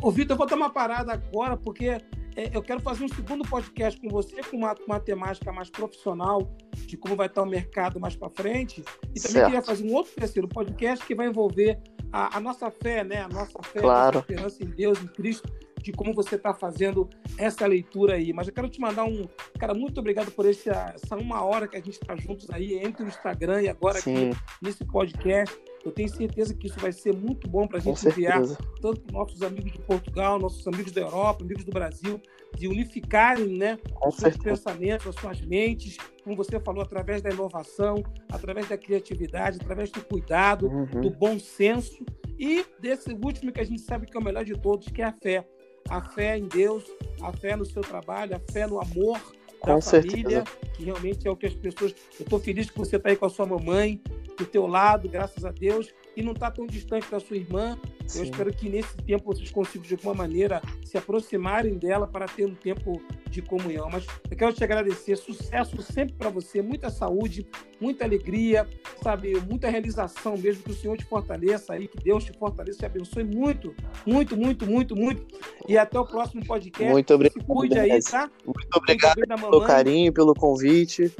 Ô, 0.00 0.10
Vitor, 0.10 0.34
eu 0.34 0.38
vou 0.38 0.46
dar 0.46 0.56
uma 0.56 0.70
parada 0.70 1.12
agora, 1.12 1.56
porque 1.56 1.98
é, 2.34 2.50
eu 2.52 2.62
quero 2.62 2.80
fazer 2.80 3.04
um 3.04 3.08
segundo 3.08 3.46
podcast 3.46 4.00
com 4.00 4.08
você, 4.08 4.42
com 4.42 4.56
uma, 4.56 4.74
uma 4.86 4.98
temática 4.98 5.52
mais 5.52 5.68
profissional, 5.68 6.50
de 6.86 6.96
como 6.96 7.14
vai 7.14 7.26
estar 7.26 7.42
o 7.42 7.46
mercado 7.46 8.00
mais 8.00 8.16
para 8.16 8.30
frente. 8.30 8.82
E 9.14 9.20
também 9.20 9.32
certo. 9.32 9.46
queria 9.46 9.62
fazer 9.62 9.84
um 9.84 9.94
outro 9.94 10.12
terceiro 10.14 10.48
podcast 10.48 11.04
que 11.04 11.14
vai 11.14 11.26
envolver 11.26 11.78
a, 12.12 12.36
a, 12.36 12.40
nossa 12.40 12.70
fé, 12.70 13.02
né? 13.02 13.22
A 13.22 13.28
nossa 13.28 13.62
fé, 13.62 13.80
claro. 13.80 14.00
a 14.00 14.04
nossa 14.04 14.18
esperança 14.18 14.62
em 14.62 14.66
Deus, 14.66 15.02
em 15.02 15.06
Cristo, 15.06 15.50
de 15.80 15.92
como 15.92 16.14
você 16.14 16.36
está 16.36 16.54
fazendo 16.54 17.08
essa 17.38 17.66
leitura 17.66 18.14
aí. 18.14 18.32
Mas 18.32 18.46
eu 18.46 18.54
quero 18.54 18.68
te 18.68 18.80
mandar 18.80 19.04
um. 19.04 19.26
Cara, 19.58 19.74
muito 19.74 19.98
obrigado 19.98 20.30
por 20.30 20.46
esse, 20.46 20.70
essa 20.70 21.16
uma 21.16 21.42
hora 21.42 21.66
que 21.66 21.76
a 21.76 21.80
gente 21.80 22.00
está 22.00 22.14
juntos 22.16 22.48
aí, 22.50 22.74
entre 22.78 23.04
o 23.04 23.08
Instagram 23.08 23.62
e 23.62 23.68
agora 23.68 24.00
Sim. 24.00 24.30
aqui 24.30 24.40
nesse 24.60 24.84
podcast. 24.84 25.58
Eu 25.84 25.90
tenho 25.90 26.08
certeza 26.08 26.54
que 26.54 26.68
isso 26.68 26.78
vai 26.78 26.92
ser 26.92 27.12
muito 27.12 27.48
bom 27.48 27.66
para 27.66 27.78
a 27.78 27.80
gente 27.80 28.06
enviar 28.06 28.40
tanto 28.80 29.00
para 29.00 29.12
nossos 29.12 29.42
amigos 29.42 29.72
de 29.72 29.78
Portugal, 29.80 30.38
nossos 30.38 30.66
amigos 30.66 30.92
da 30.92 31.00
Europa, 31.00 31.42
amigos 31.42 31.64
do 31.64 31.72
Brasil, 31.72 32.20
de 32.56 32.68
unificarem 32.68 33.58
né, 33.58 33.78
os 34.06 34.16
seus 34.16 34.36
pensamentos, 34.36 35.06
as 35.08 35.14
suas 35.16 35.40
mentes, 35.40 35.96
como 36.22 36.36
você 36.36 36.60
falou, 36.60 36.82
através 36.82 37.20
da 37.20 37.30
inovação, 37.30 38.02
através 38.30 38.68
da 38.68 38.76
criatividade, 38.76 39.58
através 39.60 39.90
do 39.90 40.04
cuidado, 40.04 40.68
uhum. 40.68 41.00
do 41.00 41.10
bom 41.10 41.38
senso 41.38 42.04
e 42.38 42.64
desse 42.80 43.12
último 43.12 43.52
que 43.52 43.60
a 43.60 43.64
gente 43.64 43.80
sabe 43.80 44.06
que 44.06 44.16
é 44.16 44.20
o 44.20 44.24
melhor 44.24 44.44
de 44.44 44.54
todos, 44.54 44.88
que 44.88 45.02
é 45.02 45.06
a 45.06 45.12
fé. 45.12 45.46
A 45.88 46.00
fé 46.00 46.38
em 46.38 46.46
Deus, 46.46 46.84
a 47.20 47.32
fé 47.32 47.56
no 47.56 47.64
seu 47.64 47.82
trabalho, 47.82 48.36
a 48.36 48.52
fé 48.52 48.66
no 48.66 48.80
amor 48.80 49.20
da 49.64 49.74
com 49.74 49.82
família, 49.82 50.44
certeza. 50.44 50.44
que 50.74 50.84
realmente 50.84 51.26
é 51.26 51.30
o 51.30 51.36
que 51.36 51.46
as 51.46 51.54
pessoas. 51.54 51.94
Eu 52.18 52.24
estou 52.24 52.38
feliz 52.38 52.70
que 52.70 52.78
você 52.78 52.96
está 52.96 53.08
aí 53.08 53.16
com 53.16 53.26
a 53.26 53.30
sua 53.30 53.46
mamãe, 53.46 54.00
do 54.36 54.46
teu 54.46 54.66
lado, 54.66 55.08
graças 55.08 55.44
a 55.44 55.50
Deus, 55.50 55.92
e 56.16 56.22
não 56.22 56.32
está 56.32 56.50
tão 56.50 56.66
distante 56.66 57.10
da 57.10 57.20
sua 57.20 57.36
irmã. 57.36 57.78
Sim. 58.12 58.18
Eu 58.18 58.24
espero 58.24 58.52
que 58.52 58.68
nesse 58.68 58.96
tempo 58.98 59.24
vocês 59.24 59.50
consigam, 59.50 59.86
de 59.86 59.94
alguma 59.94 60.14
maneira, 60.14 60.60
se 60.84 60.98
aproximarem 60.98 61.78
dela 61.78 62.06
para 62.06 62.26
ter 62.26 62.44
um 62.44 62.54
tempo 62.54 63.00
de 63.30 63.40
comunhão. 63.40 63.88
Mas 63.90 64.06
eu 64.30 64.36
quero 64.36 64.52
te 64.52 64.62
agradecer, 64.62 65.16
sucesso 65.16 65.80
sempre 65.80 66.14
para 66.14 66.28
você, 66.28 66.60
muita 66.60 66.90
saúde, 66.90 67.46
muita 67.80 68.04
alegria, 68.04 68.68
sabe, 69.02 69.40
muita 69.48 69.70
realização 69.70 70.36
mesmo, 70.36 70.62
que 70.62 70.70
o 70.70 70.74
Senhor 70.74 70.96
te 70.96 71.04
fortaleça 71.04 71.72
aí, 71.72 71.88
que 71.88 71.96
Deus 72.04 72.24
te 72.24 72.32
fortaleça, 72.38 72.80
te 72.80 72.86
abençoe 72.86 73.24
muito, 73.24 73.74
muito, 74.06 74.36
muito, 74.36 74.66
muito, 74.66 74.94
muito. 74.94 75.26
E 75.66 75.78
até 75.78 75.98
o 75.98 76.04
próximo 76.04 76.44
podcast. 76.44 76.92
Muito 76.92 77.14
obrigado. 77.14 77.40
Se 77.40 77.46
cuide 77.46 77.78
aí, 77.78 78.02
tá? 78.02 78.30
Muito 78.44 78.76
obrigado 78.76 79.16
pelo 79.16 79.64
carinho, 79.64 80.12
pelo 80.12 80.34
convite. 80.34 81.10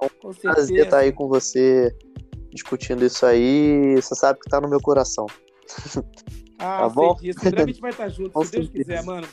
É 0.00 0.06
um 0.06 0.32
prazer 0.32 0.84
estar 0.84 0.98
aí 0.98 1.12
com 1.12 1.28
você 1.28 1.94
discutindo 2.50 3.04
isso 3.04 3.26
aí. 3.26 3.96
Você 3.96 4.14
sabe 4.14 4.38
que 4.38 4.48
tá 4.48 4.60
no 4.60 4.68
meu 4.68 4.80
coração. 4.80 5.26
Ah, 6.58 6.82
tá 6.82 6.88
bom? 6.88 7.14
Disso. 7.16 7.46
Em 7.46 7.50
breve 7.50 7.62
a 7.62 7.66
gente 7.66 7.80
vai 7.80 7.90
estar 7.90 8.08
junto, 8.08 8.44
se 8.44 8.52
Deus 8.52 8.68
quiser, 8.68 9.02
mano. 9.04 9.26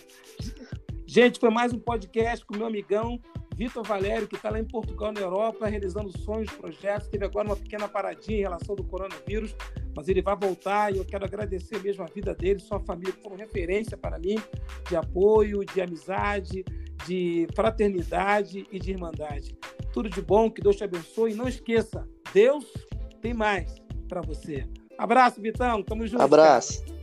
Gente, 1.06 1.39
foi 1.39 1.49
mais 1.49 1.71
um 1.71 1.80
podcast 1.80 2.45
com 2.45 2.58
meu 2.58 2.65
amigão 2.65 3.19
Vitor 3.56 3.84
Valério, 3.84 4.27
que 4.27 4.36
está 4.36 4.49
lá 4.49 4.60
em 4.60 4.65
Portugal, 4.65 5.12
na 5.12 5.19
Europa, 5.19 5.67
realizando 5.67 6.10
sonhos, 6.17 6.51
projetos. 6.51 7.08
Teve 7.10 7.25
agora 7.25 7.47
uma 7.47 7.56
pequena 7.56 7.88
paradinha 7.88 8.39
em 8.39 8.41
relação 8.41 8.75
do 8.75 8.84
coronavírus, 8.84 9.56
mas 9.95 10.08
ele 10.08 10.21
vai 10.21 10.36
voltar 10.36 10.91
e 10.91 10.97
eu 10.97 11.06
quero 11.06 11.25
agradecer 11.25 11.80
mesmo 11.84 12.04
a 12.04 12.08
vida 12.08 12.34
dele, 12.34 12.60
sua 12.60 12.80
família, 12.80 13.13
que 13.13 13.21
foram 13.21 13.36
referência 13.36 13.95
para 13.95 14.17
mim 14.17 14.36
de 14.89 14.95
apoio, 14.95 15.63
de 15.63 15.80
amizade, 15.80 16.65
de 17.06 17.47
fraternidade 17.56 18.65
e 18.71 18.80
de 18.80 18.91
irmandade. 18.91 19.56
Tudo 19.93 20.10
de 20.10 20.21
bom, 20.21 20.49
que 20.49 20.62
Deus 20.62 20.75
te 20.75 20.84
abençoe. 20.84 21.34
E 21.34 21.36
não 21.36 21.47
esqueça, 21.47 22.08
Deus 22.34 22.65
tem 23.21 23.34
mais 23.34 23.75
para 24.08 24.21
você. 24.21 24.65
Abraço, 25.01 25.41
Vitão. 25.41 25.81
Tamo 25.81 26.05
junto. 26.05 26.21
Abraço. 26.21 26.83
Cara. 26.85 27.00